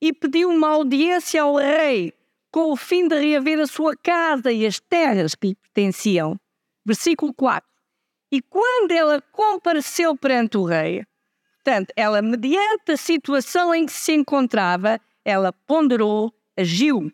e 0.03 0.13
pediu 0.13 0.51
uma 0.51 0.71
audiência 0.71 1.43
ao 1.43 1.55
rei 1.55 2.13
com 2.51 2.73
o 2.73 2.77
fim 2.77 3.07
de 3.07 3.17
reaver 3.21 3.61
a 3.61 3.69
sua 3.69 3.97
casa 3.97 4.51
e 4.51 4.67
as 4.67 4.81
terras 4.81 5.33
que 5.37 5.47
lhe 5.47 5.55
pertenciam. 5.55 6.37
Versículo 6.85 7.33
4. 7.33 7.71
E 8.33 8.43
quando 8.43 8.91
ela 8.91 9.23
compareceu 9.31 10.17
perante 10.17 10.59
o 10.59 10.65
rei, 10.65 11.05
portanto, 11.55 11.93
ela, 11.95 12.21
mediante 12.21 12.91
a 12.91 12.97
situação 12.97 13.73
em 13.73 13.87
que 13.87 13.93
se 13.93 14.13
encontrava, 14.13 15.01
ela 15.25 15.53
ponderou, 15.53 16.35
agiu. 16.59 17.09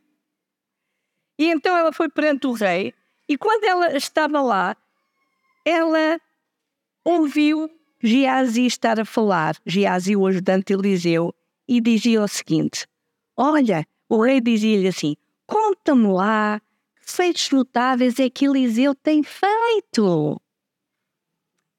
E 1.38 1.44
então 1.51 1.77
ela 1.77 1.92
foi 1.92 2.09
perante 2.09 2.46
o 2.46 2.53
rei, 2.53 2.94
e 3.29 3.37
quando 3.37 3.64
ela 3.64 3.94
estava 3.98 4.40
lá, 4.40 4.74
ela 5.62 6.18
ouviu 7.05 7.70
Geazi 8.03 8.64
estar 8.64 8.98
a 8.98 9.05
falar, 9.05 9.57
Geazi, 9.66 10.16
o 10.16 10.27
ajudante 10.27 10.72
Eliseu, 10.72 11.35
e 11.68 11.81
dizia 11.81 12.22
o 12.22 12.28
seguinte: 12.28 12.87
Olha, 13.37 13.87
o 14.09 14.22
rei 14.22 14.40
dizia-lhe 14.40 14.88
assim: 14.88 15.16
Conta-me 15.46 16.07
lá 16.09 16.61
que 17.00 17.12
feitos 17.12 17.50
notáveis 17.50 18.18
é 18.18 18.31
que 18.31 18.46
Eliseu 18.46 18.94
tem 18.94 19.22
feito. 19.22 20.40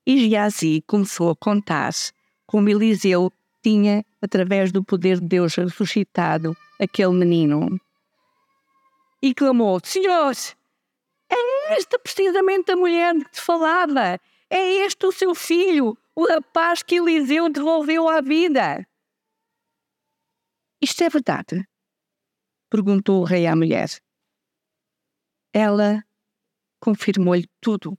E 0.05 0.29
Geazi 0.29 0.83
começou 0.87 1.31
a 1.31 1.35
contar 1.35 1.91
como 2.45 2.69
Eliseu 2.69 3.31
tinha, 3.61 4.05
através 4.21 4.71
do 4.71 4.83
poder 4.83 5.19
de 5.19 5.27
Deus, 5.27 5.55
ressuscitado 5.55 6.55
aquele 6.79 7.13
menino. 7.13 7.79
E 9.21 9.33
clamou: 9.33 9.79
Senhor, 9.83 10.33
é 11.29 11.73
esta 11.73 11.99
precisamente 11.99 12.71
a 12.71 12.75
mulher 12.75 13.15
que 13.15 13.31
te 13.31 13.41
falava. 13.41 14.19
É 14.51 14.85
este 14.85 15.05
o 15.05 15.11
seu 15.11 15.35
filho, 15.35 15.95
o 16.15 16.25
rapaz 16.25 16.81
que 16.81 16.95
Eliseu 16.95 17.49
devolveu 17.49 18.09
à 18.09 18.19
vida. 18.19 18.87
Isto 20.81 21.03
é 21.03 21.09
verdade? 21.09 21.67
Perguntou 22.69 23.21
o 23.21 23.25
rei 23.25 23.45
à 23.45 23.55
mulher. 23.55 23.89
Ela 25.53 26.03
confirmou-lhe 26.79 27.47
tudo. 27.59 27.97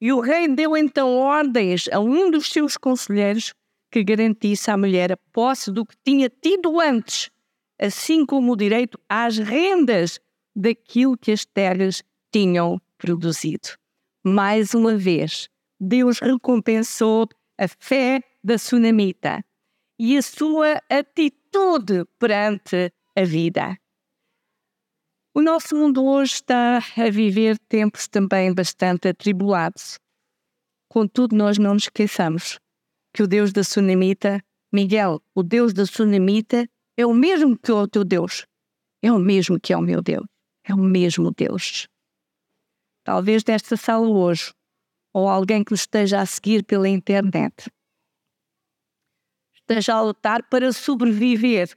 E 0.00 0.12
o 0.12 0.20
rei 0.20 0.48
deu 0.48 0.76
então 0.76 1.16
ordens 1.16 1.88
a 1.92 2.00
um 2.00 2.30
dos 2.30 2.50
seus 2.50 2.76
conselheiros 2.76 3.54
que 3.92 4.02
garantisse 4.02 4.70
à 4.70 4.76
mulher 4.76 5.12
a 5.12 5.16
posse 5.32 5.70
do 5.70 5.86
que 5.86 5.94
tinha 6.04 6.28
tido 6.28 6.80
antes, 6.80 7.30
assim 7.78 8.26
como 8.26 8.52
o 8.52 8.56
direito 8.56 8.98
às 9.08 9.38
rendas 9.38 10.18
daquilo 10.56 11.16
que 11.16 11.30
as 11.30 11.44
terras 11.44 12.02
tinham 12.32 12.80
produzido. 12.98 13.68
Mais 14.24 14.74
uma 14.74 14.96
vez, 14.96 15.48
Deus 15.78 16.18
recompensou 16.18 17.28
a 17.56 17.68
fé 17.68 18.22
da 18.42 18.58
sunamita 18.58 19.44
e 20.02 20.16
a 20.16 20.22
sua 20.22 20.80
atitude 20.88 22.06
perante 22.18 22.90
a 23.14 23.22
vida. 23.22 23.76
O 25.34 25.42
nosso 25.42 25.76
mundo 25.76 26.02
hoje 26.02 26.36
está 26.36 26.78
a 26.78 27.10
viver 27.10 27.58
tempos 27.68 28.08
também 28.08 28.54
bastante 28.54 29.08
atribulados. 29.08 29.98
Contudo, 30.88 31.36
nós 31.36 31.58
não 31.58 31.74
nos 31.74 31.82
esqueçamos 31.82 32.58
que 33.12 33.22
o 33.22 33.26
Deus 33.26 33.52
da 33.52 33.62
Sunamita, 33.62 34.42
Miguel, 34.72 35.20
o 35.34 35.42
Deus 35.42 35.74
da 35.74 35.84
Sunamita, 35.84 36.66
é 36.96 37.04
o 37.04 37.12
mesmo 37.12 37.58
que 37.58 37.70
o 37.70 37.86
teu 37.86 38.02
Deus. 38.02 38.46
É 39.02 39.12
o 39.12 39.18
mesmo 39.18 39.60
que 39.60 39.74
é 39.74 39.76
o 39.76 39.82
meu 39.82 40.00
Deus. 40.00 40.24
É 40.64 40.72
o 40.72 40.78
mesmo 40.78 41.30
Deus. 41.30 41.86
Talvez 43.04 43.44
nesta 43.44 43.76
sala 43.76 44.08
hoje, 44.08 44.50
ou 45.12 45.28
alguém 45.28 45.62
que 45.62 45.72
nos 45.72 45.80
esteja 45.80 46.22
a 46.22 46.26
seguir 46.26 46.64
pela 46.64 46.88
internet, 46.88 47.70
esteja 49.70 49.94
a 49.94 50.02
lutar 50.02 50.42
para 50.48 50.72
sobreviver 50.72 51.76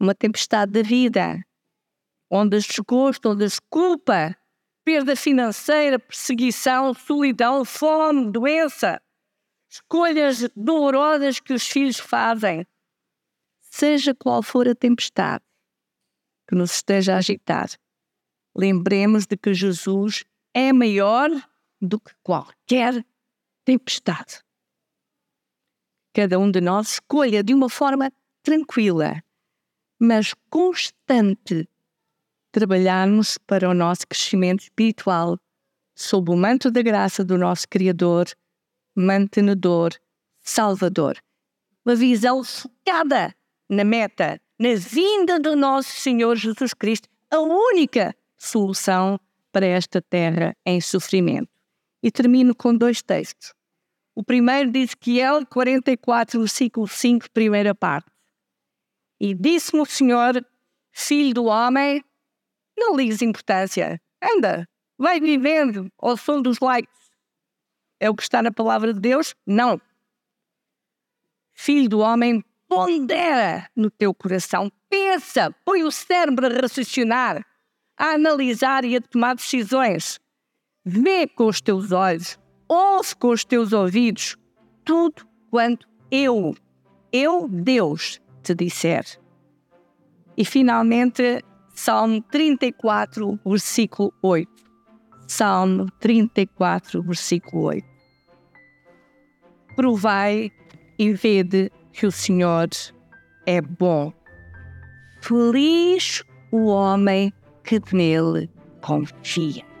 uma 0.00 0.12
tempestade 0.12 0.72
da 0.72 0.82
vida, 0.82 1.40
onde 2.28 2.58
desgosto, 2.58 3.30
onde 3.30 3.44
desculpa, 3.44 4.36
perda 4.84 5.14
financeira, 5.14 6.00
perseguição, 6.00 6.92
solidão, 6.92 7.64
fome, 7.64 8.30
doença, 8.30 9.00
escolhas 9.70 10.48
dolorosas 10.56 11.38
que 11.38 11.52
os 11.52 11.64
filhos 11.66 12.00
fazem, 12.00 12.66
seja 13.60 14.12
qual 14.12 14.42
for 14.42 14.68
a 14.68 14.74
tempestade 14.74 15.44
que 16.48 16.56
nos 16.56 16.72
esteja 16.74 17.14
a 17.14 17.18
agitar, 17.18 17.68
lembremos 18.54 19.26
de 19.26 19.36
que 19.36 19.54
Jesus 19.54 20.24
é 20.52 20.72
maior 20.72 21.30
do 21.80 22.00
que 22.00 22.12
qualquer 22.22 23.04
tempestade. 23.64 24.43
Cada 26.14 26.38
um 26.38 26.48
de 26.48 26.60
nós 26.60 26.92
escolha 26.92 27.42
de 27.42 27.52
uma 27.52 27.68
forma 27.68 28.08
tranquila, 28.40 29.20
mas 29.98 30.32
constante, 30.48 31.68
trabalharmos 32.52 33.36
para 33.36 33.68
o 33.68 33.74
nosso 33.74 34.06
crescimento 34.06 34.60
espiritual 34.60 35.36
sob 35.92 36.30
o 36.30 36.36
manto 36.36 36.70
da 36.70 36.82
graça 36.82 37.24
do 37.24 37.36
nosso 37.36 37.68
Criador, 37.68 38.26
mantenedor, 38.94 39.90
salvador. 40.40 41.16
Uma 41.84 41.96
visão 41.96 42.44
focada 42.44 43.34
na 43.68 43.82
meta, 43.82 44.40
na 44.56 44.76
vinda 44.76 45.40
do 45.40 45.56
nosso 45.56 45.90
Senhor 46.00 46.36
Jesus 46.36 46.72
Cristo, 46.72 47.08
a 47.28 47.40
única 47.40 48.14
solução 48.38 49.18
para 49.50 49.66
esta 49.66 50.00
terra 50.00 50.56
em 50.64 50.80
sofrimento. 50.80 51.50
E 52.00 52.10
termino 52.10 52.54
com 52.54 52.72
dois 52.72 53.02
textos. 53.02 53.52
O 54.14 54.22
primeiro 54.22 54.70
diz 54.70 54.94
que 54.94 55.20
é 55.20 55.44
44, 55.44 56.38
versículo 56.38 56.86
5, 56.86 57.30
primeira 57.30 57.74
parte. 57.74 58.10
E 59.20 59.34
disse-me 59.34 59.80
o 59.80 59.86
Senhor, 59.86 60.44
filho 60.92 61.34
do 61.34 61.44
homem, 61.46 62.04
não 62.76 62.96
ligues 62.96 63.22
importância. 63.22 64.00
Anda, 64.22 64.68
vai 64.96 65.20
vivendo 65.20 65.90
ao 65.98 66.16
som 66.16 66.40
dos 66.40 66.60
likes. 66.60 66.92
É 67.98 68.08
o 68.08 68.14
que 68.14 68.22
está 68.22 68.42
na 68.42 68.52
palavra 68.52 68.92
de 68.92 69.00
Deus? 69.00 69.34
Não. 69.46 69.80
Filho 71.52 71.88
do 71.88 72.00
homem, 72.00 72.44
pondera 72.68 73.68
no 73.74 73.90
teu 73.90 74.12
coração, 74.14 74.70
pensa, 74.88 75.54
põe 75.64 75.84
o 75.84 75.90
cérebro 75.90 76.46
a 76.46 76.60
raciocinar, 76.60 77.44
a 77.96 78.10
analisar 78.10 78.84
e 78.84 78.96
a 78.96 79.00
tomar 79.00 79.34
decisões. 79.34 80.20
Vê 80.84 81.26
com 81.26 81.46
os 81.46 81.60
teus 81.60 81.92
olhos, 81.92 82.38
ouve 82.74 83.14
com 83.16 83.30
os 83.30 83.44
teus 83.44 83.72
ouvidos 83.72 84.36
tudo 84.84 85.26
quanto 85.50 85.88
eu, 86.10 86.54
eu, 87.12 87.48
Deus, 87.48 88.20
te 88.42 88.54
disser. 88.54 89.04
E 90.36 90.44
finalmente, 90.44 91.42
Salmo 91.74 92.20
34, 92.22 93.38
versículo 93.44 94.12
8. 94.22 94.50
Salmo 95.26 95.86
34, 96.00 97.02
versículo 97.02 97.64
8. 97.64 97.86
Provai 99.74 100.50
e 100.98 101.12
vede 101.12 101.70
que 101.92 102.06
o 102.06 102.12
Senhor 102.12 102.68
é 103.46 103.60
bom. 103.60 104.12
Feliz 105.22 106.22
o 106.52 106.66
homem 106.66 107.32
que 107.62 107.80
nele 107.92 108.50
confia. 108.80 109.73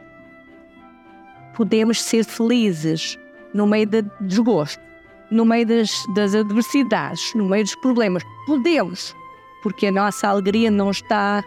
Podemos 1.54 2.02
ser 2.02 2.24
felizes 2.24 3.18
no 3.52 3.66
meio 3.66 3.86
do 3.86 4.10
desgosto, 4.20 4.82
no 5.30 5.44
meio 5.44 5.66
das, 5.66 5.90
das 6.14 6.34
adversidades, 6.34 7.32
no 7.34 7.44
meio 7.44 7.64
dos 7.64 7.74
problemas. 7.76 8.22
Podemos, 8.46 9.14
porque 9.62 9.86
a 9.86 9.92
nossa 9.92 10.28
alegria 10.28 10.70
não 10.70 10.90
está 10.90 11.42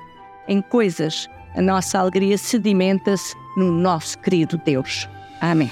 em 0.47 0.61
coisas, 0.61 1.29
a 1.55 1.61
nossa 1.61 1.99
alegria 1.99 2.37
sedimenta-se 2.37 3.35
no 3.55 3.71
nosso 3.71 4.17
querido 4.19 4.59
Deus. 4.65 5.07
Amém. 5.41 5.71